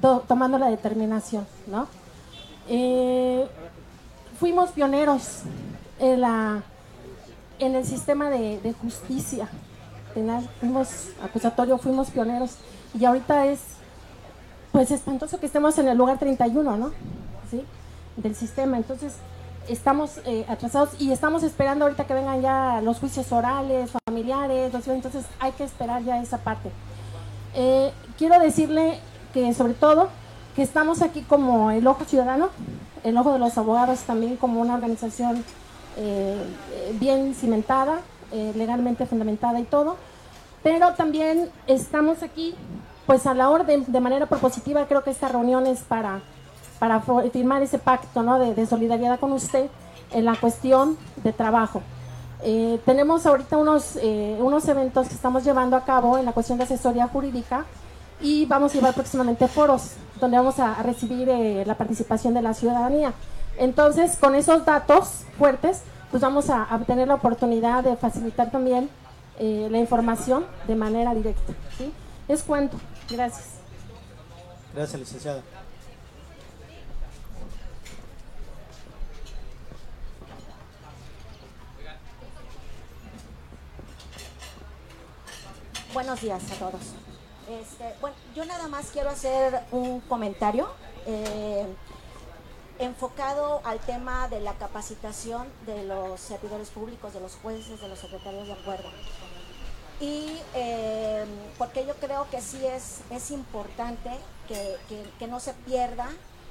[0.00, 1.46] tomando la determinación?
[1.66, 1.88] ¿no?
[2.68, 3.46] Eh,
[4.38, 5.42] fuimos pioneros
[5.98, 6.62] en, la,
[7.58, 9.48] en el sistema de, justicia
[10.14, 12.56] penal, fuimos acusatorio, fuimos pioneros
[12.98, 13.60] y ahorita es
[14.72, 16.90] pues espantoso que estemos en el lugar 31, ¿no?
[17.50, 17.62] ¿Sí?
[18.16, 18.76] Del sistema.
[18.76, 19.14] Entonces,
[19.68, 25.24] estamos eh, atrasados y estamos esperando ahorita que vengan ya los juicios orales, familiares, entonces
[25.38, 26.70] hay que esperar ya esa parte.
[27.54, 29.00] Eh, quiero decirle
[29.36, 30.08] que sobre todo
[30.54, 32.48] que estamos aquí como el ojo ciudadano,
[33.04, 35.44] el ojo de los abogados también como una organización
[35.98, 36.42] eh,
[36.98, 38.00] bien cimentada,
[38.54, 39.96] legalmente fundamentada y todo,
[40.62, 42.54] pero también estamos aquí
[43.04, 46.22] pues a la orden, de manera propositiva, creo que esta reunión es para,
[46.78, 47.02] para
[47.32, 48.38] firmar ese pacto ¿no?
[48.38, 49.68] de, solidaridad con usted
[50.12, 51.82] en la cuestión de trabajo.
[52.42, 56.58] Eh, tenemos ahorita unos, eh, unos eventos que estamos llevando a cabo en la cuestión
[56.58, 57.64] de asesoría jurídica
[58.20, 62.54] y vamos a llevar próximamente foros donde vamos a, recibir eh, la participación de la
[62.54, 63.12] ciudadanía.
[63.58, 68.88] Entonces, con esos datos fuertes, pues vamos a, a tener la oportunidad de facilitar también
[69.38, 71.52] la información de manera directa.
[71.76, 71.92] ¿sí?
[72.26, 72.78] Es cuento.
[73.10, 73.56] Gracias.
[74.74, 75.42] Gracias, licenciada.
[85.94, 87.05] Buenos días a todos.
[87.48, 90.68] Este, bueno, yo nada más quiero hacer un comentario
[91.06, 91.66] eh,
[92.78, 97.98] enfocado al tema de la capacitación de los servidores públicos, de los jueces, de los
[97.98, 98.88] secretarios de acuerdo
[100.00, 104.10] y em, porque yo creo que sí es, es importante
[104.46, 106.08] que, no se pierda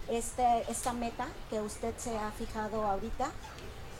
[0.09, 3.29] este, esta meta que usted se ha fijado ahorita.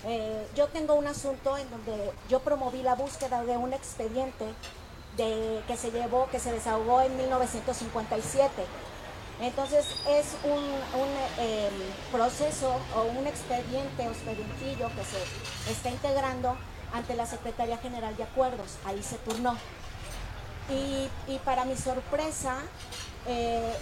[0.06, 4.46] Eh, yo tengo un asunto en donde yo promoví la búsqueda de un expediente
[5.18, 8.52] que se llevó, que se desahogó en 1957.
[9.42, 10.64] Entonces es un,
[11.38, 11.74] em,
[12.12, 16.56] proceso o un expediente o expedientillo que se está integrando
[16.94, 19.58] ante la Secretaría General de Acuerdos, ahí se turnó.
[20.70, 22.58] Y, para mi sorpresa,
[23.28, 23.74] eh,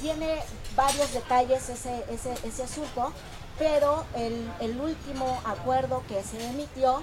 [0.00, 0.42] tiene
[0.76, 3.12] varios detalles ese, ese, asunto,
[3.58, 7.02] pero el, último acuerdo que se emitió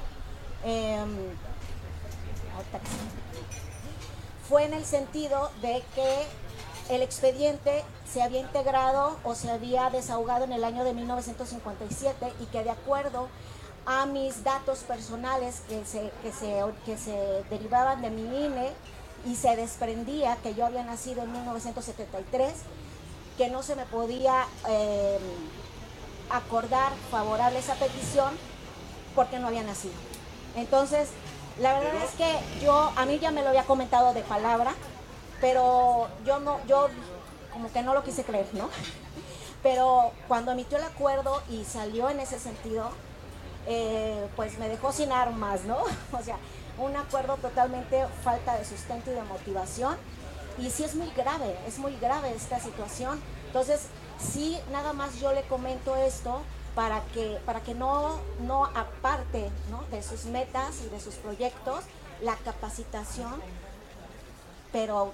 [0.63, 1.17] em,
[4.48, 6.26] fue en el sentido de que
[6.90, 12.45] el expediente se había integrado o se había desahogado en el año de 1957 y
[12.45, 13.28] que de acuerdo
[13.86, 18.72] a mis datos personales que se, que se, que se derivaban de mi INE
[19.26, 22.53] y se desprendía que yo había nacido en 1973,
[23.38, 25.19] que no se me podía eh,
[26.30, 28.34] acordar favorable esa petición
[29.15, 29.94] porque no había nacido.
[30.56, 31.10] Entonces,
[31.59, 34.73] la verdad es que yo, a mí ya me lo había comentado de palabra,
[35.41, 36.88] pero yo no, yo
[37.51, 38.69] como que no lo quise creer, ¿no?
[39.63, 42.91] Pero cuando emitió el acuerdo y salió en ese sentido,
[43.65, 45.77] eh, pues me dejó sin armas, ¿no?
[46.11, 46.38] O sea,
[46.77, 49.97] un acuerdo totalmente falta de sustento y de motivación.
[50.59, 53.19] Y sí es muy grave, es muy grave esta situación.
[53.47, 53.88] Entonces,
[54.19, 56.41] sí, nada más yo le comento esto
[56.77, 59.49] para que, para que no, no aparte
[59.89, 61.83] de sus metas y de sus proyectos
[62.21, 63.41] la capacitación,
[64.71, 65.11] pero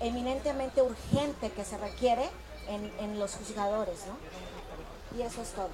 [0.00, 2.28] eminentemente urgente que se requiere
[2.66, 5.16] en, en los juzgadores, ¿no?
[5.16, 5.70] Y eso es todo.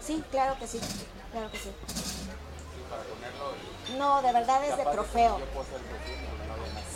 [0.00, 0.80] Sí, claro que sí,
[1.30, 1.70] claro que sí.
[3.96, 5.38] No, de verdad es de trofeo.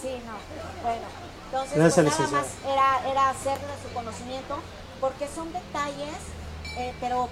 [0.02, 0.82] Sí, no.
[0.82, 1.06] Bueno,
[1.44, 4.56] entonces pues, nada más era, era hacerle su conocimiento
[5.00, 6.16] porque son detalles,
[6.78, 7.28] eh, pero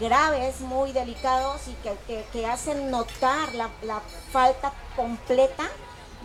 [0.00, 1.74] graves, muy delicados y
[2.32, 4.00] que, hacen notar la,
[4.30, 5.64] falta completa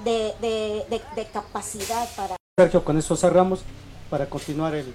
[0.03, 1.01] de,
[1.33, 2.35] capacidad para...
[2.57, 3.61] Sergio, con eso cerramos
[4.09, 4.93] para continuar el,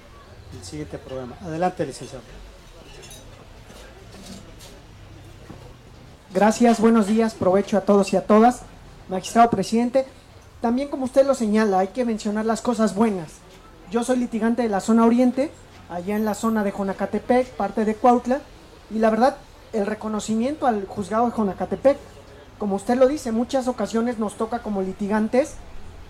[0.53, 1.37] el siguiente programa.
[1.43, 2.23] Adelante, licenciado.
[6.33, 8.63] Gracias, buenos días, provecho a todos y a todas.
[9.09, 10.05] Magistrado presidente,
[10.61, 13.35] también como usted lo señala, hay que mencionar las cosas buenas.
[13.91, 15.51] Yo soy litigante de la zona oriente,
[15.89, 18.41] allá en la zona de Jonacatepec, parte de Cuautla,
[18.91, 19.37] y la verdad,
[19.73, 21.99] el reconocimiento al juzgado de Jonacatepec,
[22.59, 25.55] como usted lo dice, muchas ocasiones nos toca como litigantes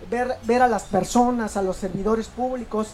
[0.09, 2.89] ver, ver a las personas, a los servidores públicos,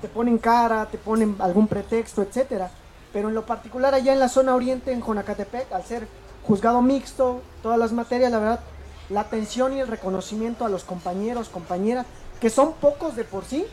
[0.00, 2.70] te ponen cara, te ponen algún pretexto, etcétera.
[3.12, 6.08] Pero en lo particular allá en la zona oriente, en Jonacatepec, al ser
[6.46, 8.60] juzgado mixto, todas las materias, la verdad,
[9.08, 12.06] la atención y el reconocimiento a los compañeros, compañeras,
[12.40, 13.64] que son pocos de por sí,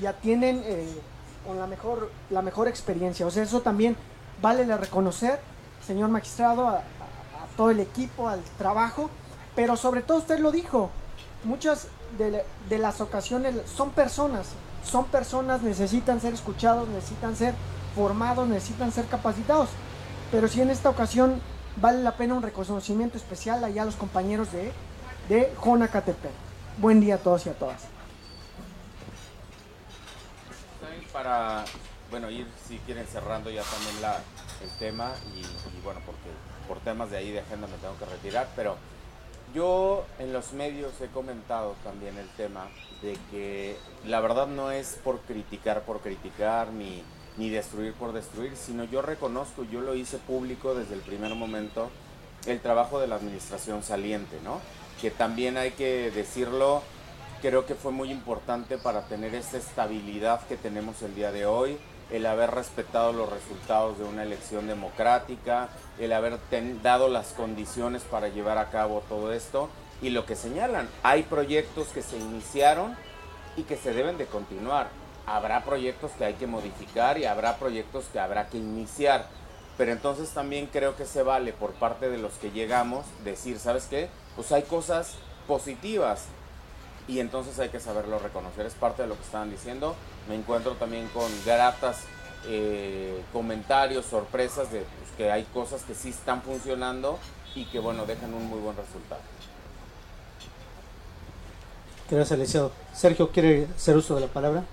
[0.00, 0.86] ya tienen eh,
[1.46, 3.26] con la mejor, la mejor experiencia.
[3.26, 3.96] O sea, eso también
[4.40, 5.40] vale de reconocer,
[5.86, 6.82] señor magistrado, a,
[7.56, 9.10] todo el equipo, al trabajo,
[9.54, 10.90] pero sobre todo usted lo dijo,
[11.44, 14.48] muchas de, de, las ocasiones son personas,
[14.84, 17.54] son personas, necesitan ser escuchados, necesitan ser
[17.94, 19.68] formados, necesitan ser capacitados.
[20.30, 21.40] Pero si en esta ocasión
[21.76, 24.72] vale la pena un reconocimiento especial allá a los compañeros de,
[25.28, 26.32] de Jonacatepec.
[26.78, 27.99] Buen día a todos y a todas.
[31.22, 31.66] Para,
[32.10, 33.96] bueno, ir si quieren cerrando ya también
[34.62, 36.30] el tema y, y bueno, porque
[36.66, 38.78] por temas de ahí de agenda me tengo que retirar, pero
[39.54, 42.68] yo en los medios he comentado también el tema
[43.02, 43.76] de que
[44.06, 47.02] la verdad no es por criticar por criticar ni,
[47.36, 51.90] ni destruir por destruir, sino yo reconozco, yo lo hice público desde el primer momento,
[52.46, 54.58] el trabajo de la administración saliente, ¿no?
[55.02, 56.82] Que también hay que decirlo,
[57.40, 61.78] creo que fue muy importante para tener esta estabilidad que tenemos el día de hoy,
[62.10, 65.68] el haber respetado los resultados de una elección democrática,
[65.98, 69.68] el haber ten, dado las condiciones para llevar a cabo todo esto
[70.02, 72.96] y lo que señalan, hay proyectos que se iniciaron
[73.56, 74.88] y que se deben de continuar.
[75.26, 79.26] Habrá proyectos que hay que modificar y habrá proyectos que habrá que iniciar.
[79.76, 83.86] Pero entonces también creo que se vale por parte de los que llegamos decir, ¿sabes
[83.88, 84.08] qué?
[84.36, 85.14] Pues hay cosas
[85.46, 86.26] positivas
[87.10, 88.66] y entonces hay que saberlo reconocer.
[88.66, 89.96] Es parte de lo que estaban diciendo.
[90.28, 92.04] Me encuentro también con gratas
[92.46, 97.18] eh, comentarios, sorpresas de pues, que hay cosas que sí están funcionando
[97.56, 99.20] y que bueno, dejan un muy buen resultado.
[102.08, 102.72] Gracias, licenciado.
[102.94, 104.64] Sergio, ¿quiere hacer uso de la palabra?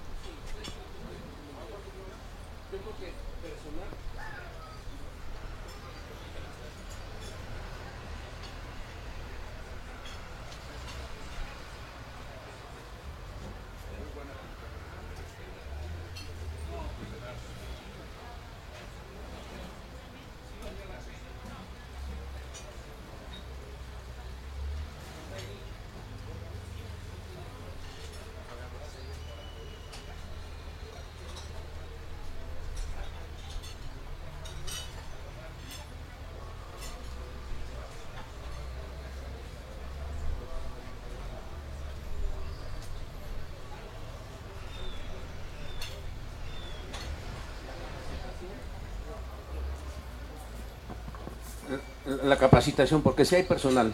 [52.23, 53.93] La capacitación, porque si hay personal.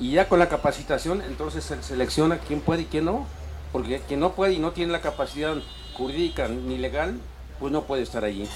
[0.00, 3.26] Y ya con la capacitación, entonces se selecciona quién puede y quién no.
[3.72, 5.54] Porque quien no puede y no tiene la capacidad
[5.96, 7.18] jurídica ni legal,
[7.60, 8.48] pues no puede estar allí.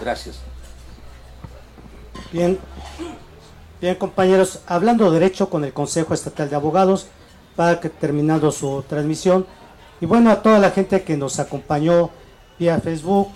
[0.00, 0.40] Gracias.
[2.32, 2.58] Bien,
[3.80, 7.06] bien compañeros, hablando de derecho con el Consejo Estatal de Abogados,
[7.58, 9.46] va terminando su transmisión.
[10.00, 12.10] Y bueno, a toda la gente que nos acompañó
[12.58, 13.28] vía Facebook,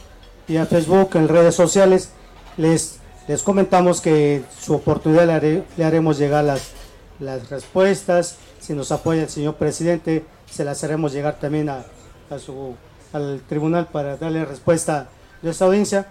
[0.46, 2.10] vía Facebook, en redes sociales,
[2.56, 2.98] les
[3.28, 6.70] les comentamos que su oportunidad le, haremos llegar las,
[7.20, 8.36] las, respuestas.
[8.58, 11.84] Si nos apoya el señor presidente, se las haremos llegar también a,
[12.30, 12.74] a su,
[13.12, 15.10] al tribunal para darle respuesta
[15.42, 16.06] de esta audiencia.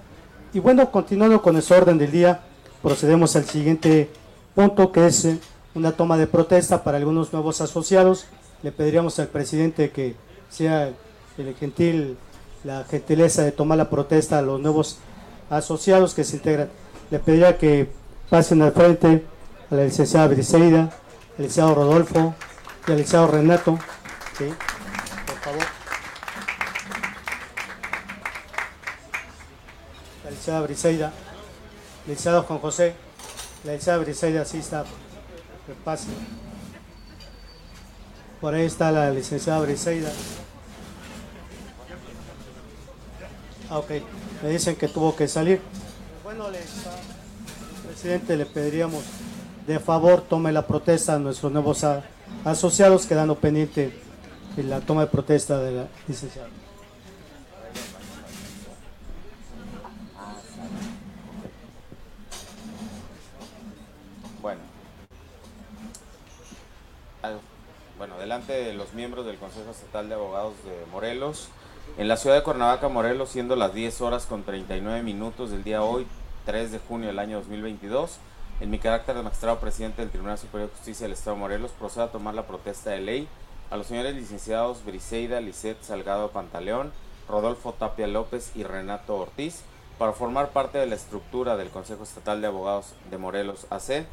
[0.53, 2.41] Y bueno, continuando con ese orden del día,
[2.83, 4.11] procedemos al siguiente
[4.53, 5.39] punto, que es eh,
[5.73, 8.27] una toma de protesta para algunos nuevos asociados.
[8.61, 10.15] Le pediríamos al presidente que
[10.49, 10.91] sea
[11.39, 12.15] el gentil,
[12.63, 14.99] la gentileza de tomar la protesta a los nuevos
[15.49, 16.69] asociados que se integran
[17.09, 17.89] le pediría que
[18.29, 19.23] pasen al frente
[19.71, 20.89] a la licenciada Briseida, al
[21.37, 22.35] licenciado Rodolfo
[22.87, 23.79] y al licenciado Renato.
[24.37, 24.53] ¿sí?
[25.25, 25.63] Por favor.
[30.23, 32.95] La licenciada Briseida, el licenciado Juan José,
[33.63, 34.83] la licenciada Briseida sí está,
[35.65, 36.07] que pase.
[38.41, 40.11] Por ahí está la licenciada Briseida.
[43.69, 43.91] Ah, ok,
[44.43, 45.61] me dicen que tuvo que salir.
[47.83, 49.03] Presidente, le pediríamos
[49.65, 51.83] de favor tome la protesta a nuestros nuevos
[52.45, 53.99] asociados, quedando pendiente
[54.55, 56.47] la toma de protesta de la licenciada.
[64.41, 64.61] Bueno,
[67.97, 71.49] bueno, delante de los miembros del Consejo Estatal de Abogados de Morelos,
[71.97, 75.81] en la ciudad de Cuernavaca, Morelos, siendo las 10 horas con 39 minutos del día
[75.81, 76.05] hoy,
[76.47, 78.19] 3 de junio del año 2022,
[78.61, 81.71] en mi carácter de magistrado presidente del Tribunal Superior de Justicia del Estado de Morelos,
[81.71, 83.27] procedo a tomar la protesta de ley
[83.69, 86.93] a los señores licenciados Briseida Lisset Salgado Pantaleón,
[87.27, 89.63] Rodolfo Tapia López y Renato Ortiz
[89.99, 94.05] para formar parte de la estructura del Consejo Estatal de Abogados de Morelos AC,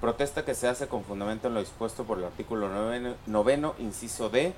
[0.00, 4.30] protesta que se hace con fundamento en lo dispuesto por el artículo noveno, noveno inciso
[4.30, 4.54] D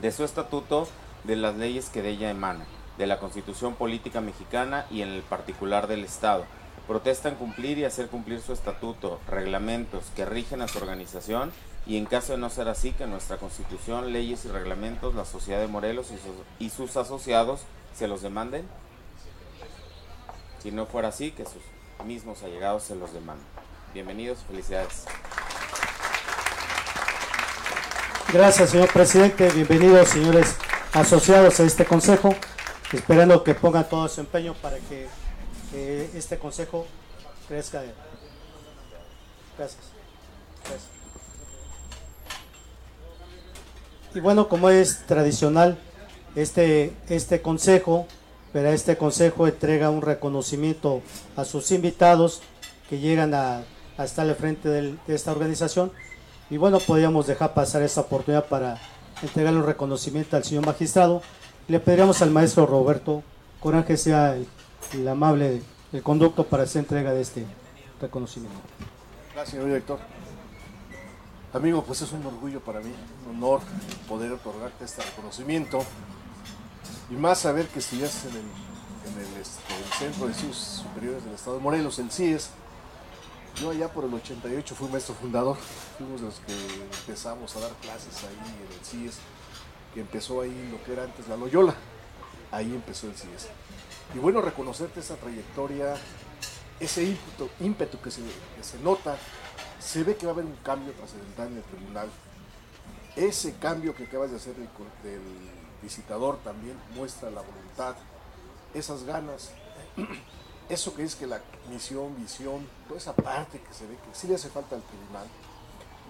[0.00, 0.86] de su estatuto
[1.24, 2.68] de las leyes que de ella emanan,
[2.98, 6.44] de la Constitución Política Mexicana y en el particular del Estado.
[6.86, 11.52] Protestan cumplir y hacer cumplir su estatuto, reglamentos que rigen a su organización
[11.86, 15.60] y en caso de no ser así, que nuestra Constitución, leyes y reglamentos, la sociedad
[15.60, 16.10] de Morelos
[16.60, 17.60] y sus, sus asociados
[17.96, 18.66] se los demanden.
[20.62, 21.62] Si no fuera así, que sus
[22.04, 23.46] mismos allegados se los demanden.
[23.94, 25.06] Bienvenidos, felicidades.
[28.32, 29.50] Gracias, señor presidente.
[29.50, 30.56] Bienvenidos, señores
[30.92, 32.34] asociados a este consejo.
[32.92, 35.08] Esperando que pongan todo su empeño para que
[36.14, 36.86] este consejo
[37.48, 37.82] crezca.
[39.56, 39.82] Gracias.
[44.14, 45.78] Y bueno, como es tradicional,
[46.36, 48.06] este, este consejo,
[48.52, 51.00] pero este consejo entrega un reconocimiento
[51.34, 52.42] a sus invitados
[52.90, 53.62] que llegan a,
[53.96, 55.92] a estar al frente de esta organización.
[56.50, 58.78] Y bueno, podríamos dejar pasar esta oportunidad para
[59.22, 61.22] entregarle un reconocimiento al señor magistrado.
[61.68, 63.22] Le pediríamos al maestro Roberto
[63.60, 64.36] Corán que sea
[64.92, 65.62] el, amable,
[65.92, 67.46] el conducto para esa entrega de este
[68.00, 68.58] reconocimiento.
[69.32, 70.00] Gracias, señor director.
[71.52, 72.92] Amigo, pues es un orgullo para mí,
[73.28, 73.60] un honor
[74.08, 75.84] poder otorgarte este reconocimiento.
[77.10, 81.34] Y más saber que estudiaste en el, en este, el Centro de Estudios Superiores del
[81.34, 82.50] Estado de Morelos, el CIES.
[83.60, 85.56] Yo allá por el 88 fui maestro fundador,
[85.98, 86.54] fuimos los que
[87.00, 89.18] empezamos a dar clases ahí en el CIES,
[89.94, 91.74] que empezó ahí lo que era antes la Loyola.
[92.50, 93.48] Ahí empezó el CIES.
[94.14, 95.94] Y bueno, reconocerte esa trayectoria,
[96.80, 99.16] ese ímpetu, ímpetu que, se, que se nota,
[99.80, 102.10] se ve que va a haber un cambio trascendental en el tribunal.
[103.16, 104.68] Ese cambio que acabas de hacer del,
[105.02, 105.22] del
[105.82, 107.96] visitador también muestra la voluntad,
[108.74, 109.50] esas ganas,
[110.68, 111.40] eso que es que la
[111.70, 115.26] misión, visión, toda esa parte que se ve que sí le hace falta al tribunal,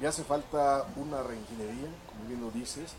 [0.00, 2.92] le hace falta una reingeniería, como bien lo dices,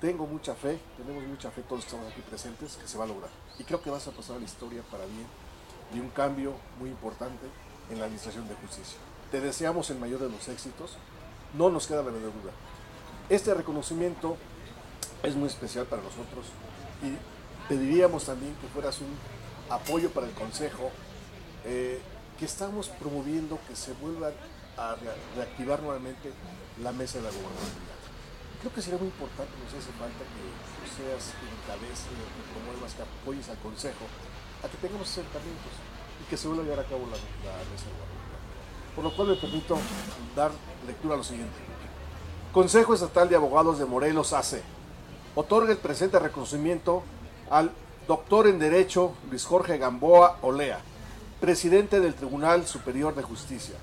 [0.00, 3.04] tengo mucha fe, tenemos mucha fe todos los que estamos aquí presentes, que se va
[3.04, 3.30] a lograr.
[3.58, 5.26] Y creo que vas a pasar a la historia para bien
[5.92, 7.46] de un cambio muy importante
[7.90, 8.98] en la administración de justicia.
[9.30, 10.96] Te deseamos el mayor de los éxitos,
[11.54, 12.52] no nos queda la menor duda.
[13.28, 14.36] Este reconocimiento
[15.22, 16.46] es muy especial para nosotros
[17.02, 17.16] y
[17.68, 19.08] pediríamos también que fueras un
[19.70, 20.90] apoyo para el Consejo,
[21.64, 22.00] eh,
[22.38, 24.30] que estamos promoviendo que se vuelva
[24.76, 26.30] a rea- reactivar nuevamente
[26.82, 27.95] la mesa de la gobernabilidad.
[28.66, 32.94] Creo que sería muy importante, nos hace falta que tú seas quien encabece, que promuevas,
[32.94, 34.10] que apoyes al Consejo,
[34.60, 35.70] a que tengamos acercamientos
[36.20, 38.10] y que se vuelva a llevar a cabo la, la gobernabilidad.
[38.96, 39.78] Por lo cual me permito
[40.34, 40.50] dar
[40.84, 41.54] lectura a lo siguiente.
[42.50, 44.60] Consejo Estatal de Abogados de Morelos AC
[45.36, 47.04] otorga el presente reconocimiento
[47.48, 47.70] al
[48.08, 50.80] doctor en Derecho Luis Jorge Gamboa Olea,
[51.40, 53.76] presidente del Tribunal Superior de Justicia,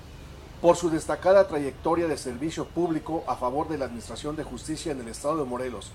[0.64, 5.00] por su destacada trayectoria de servicio público a favor de la Administración de Justicia en
[5.02, 5.92] el Estado de Morelos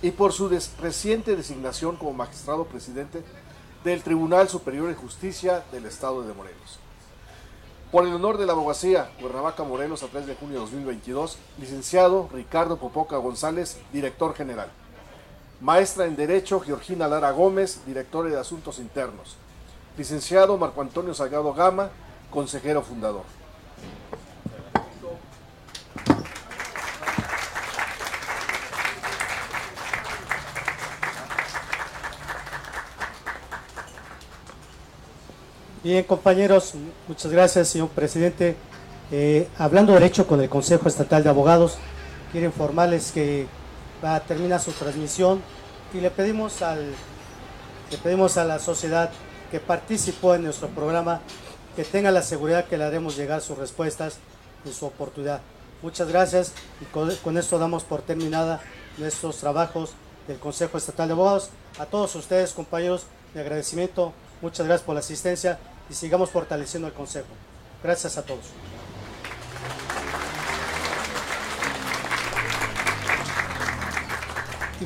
[0.00, 3.22] y por su reciente designación como magistrado presidente
[3.84, 6.78] del Tribunal Superior de Justicia del Estado de Morelos.
[7.92, 12.30] Por el honor de la abogacía, Cuernavaca Morelos a 3 de junio de 2022, licenciado
[12.32, 14.70] Ricardo Popoca González, director general.
[15.60, 19.36] Maestra en Derecho, Georgina Lara Gómez, directora de Asuntos Internos.
[19.98, 21.90] Licenciado Marco Antonio Salgado Gama,
[22.30, 23.37] consejero fundador.
[35.84, 36.74] Bien, compañeros,
[37.06, 38.56] muchas gracias, señor presidente.
[39.12, 41.78] Eh, hablando derecho con el Consejo Estatal de Abogados,
[42.32, 43.46] quiero informarles que
[44.04, 45.40] va a terminar su transmisión
[45.94, 46.92] y le pedimos al
[47.92, 49.10] le pedimos a la sociedad
[49.52, 51.20] que participó en nuestro programa
[51.76, 54.18] que tenga la seguridad que le haremos llegar sus respuestas
[54.64, 55.42] en su oportunidad.
[55.80, 58.60] Muchas gracias y con, con esto damos por terminada
[58.96, 59.92] nuestros trabajos
[60.26, 61.50] del Consejo Estatal de Abogados.
[61.78, 64.12] A todos ustedes, compañeros, mi agradecimiento.
[64.40, 65.58] Muchas gracias por la asistencia
[65.90, 67.28] y sigamos fortaleciendo el Consejo.
[67.82, 68.44] Gracias a todos.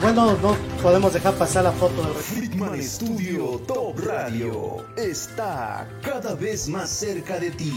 [0.01, 6.67] Bueno, no podemos dejar pasar la foto del Friedman Studio Top Radio está cada vez
[6.69, 7.73] más cerca de ti.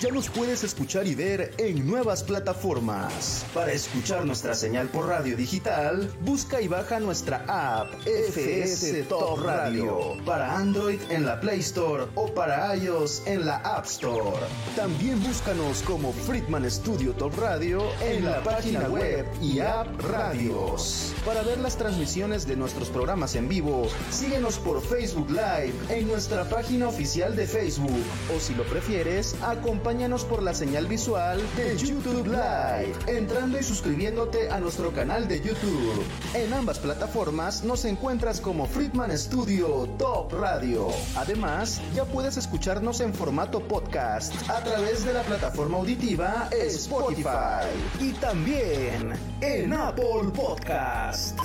[0.00, 3.44] Ya nos puedes escuchar y ver en nuevas plataformas.
[3.54, 10.16] Para escuchar nuestra señal por radio digital, busca y baja nuestra app FS Top Radio
[10.24, 14.46] para Android en la Play Store o para iOS en la App Store.
[14.76, 21.14] También búscanos como Friedman Studio Top Radio en la página web y app Radios.
[21.24, 26.44] Para ver las transmisiones de nuestros programas en vivo, síguenos por Facebook Live en nuestra
[26.48, 28.04] página oficial de Facebook
[28.34, 34.50] o si lo prefieres, acompáñanos por la señal visual de YouTube Live, entrando y suscribiéndote
[34.50, 36.04] a nuestro canal de YouTube.
[36.34, 40.88] En ambas plataformas nos encuentras como Friedman Studio Top Radio.
[41.16, 47.66] Además, ya puedes escucharnos en formato podcast a través de la plataforma auditiva Spotify
[48.00, 51.38] y también en Apple Podcast.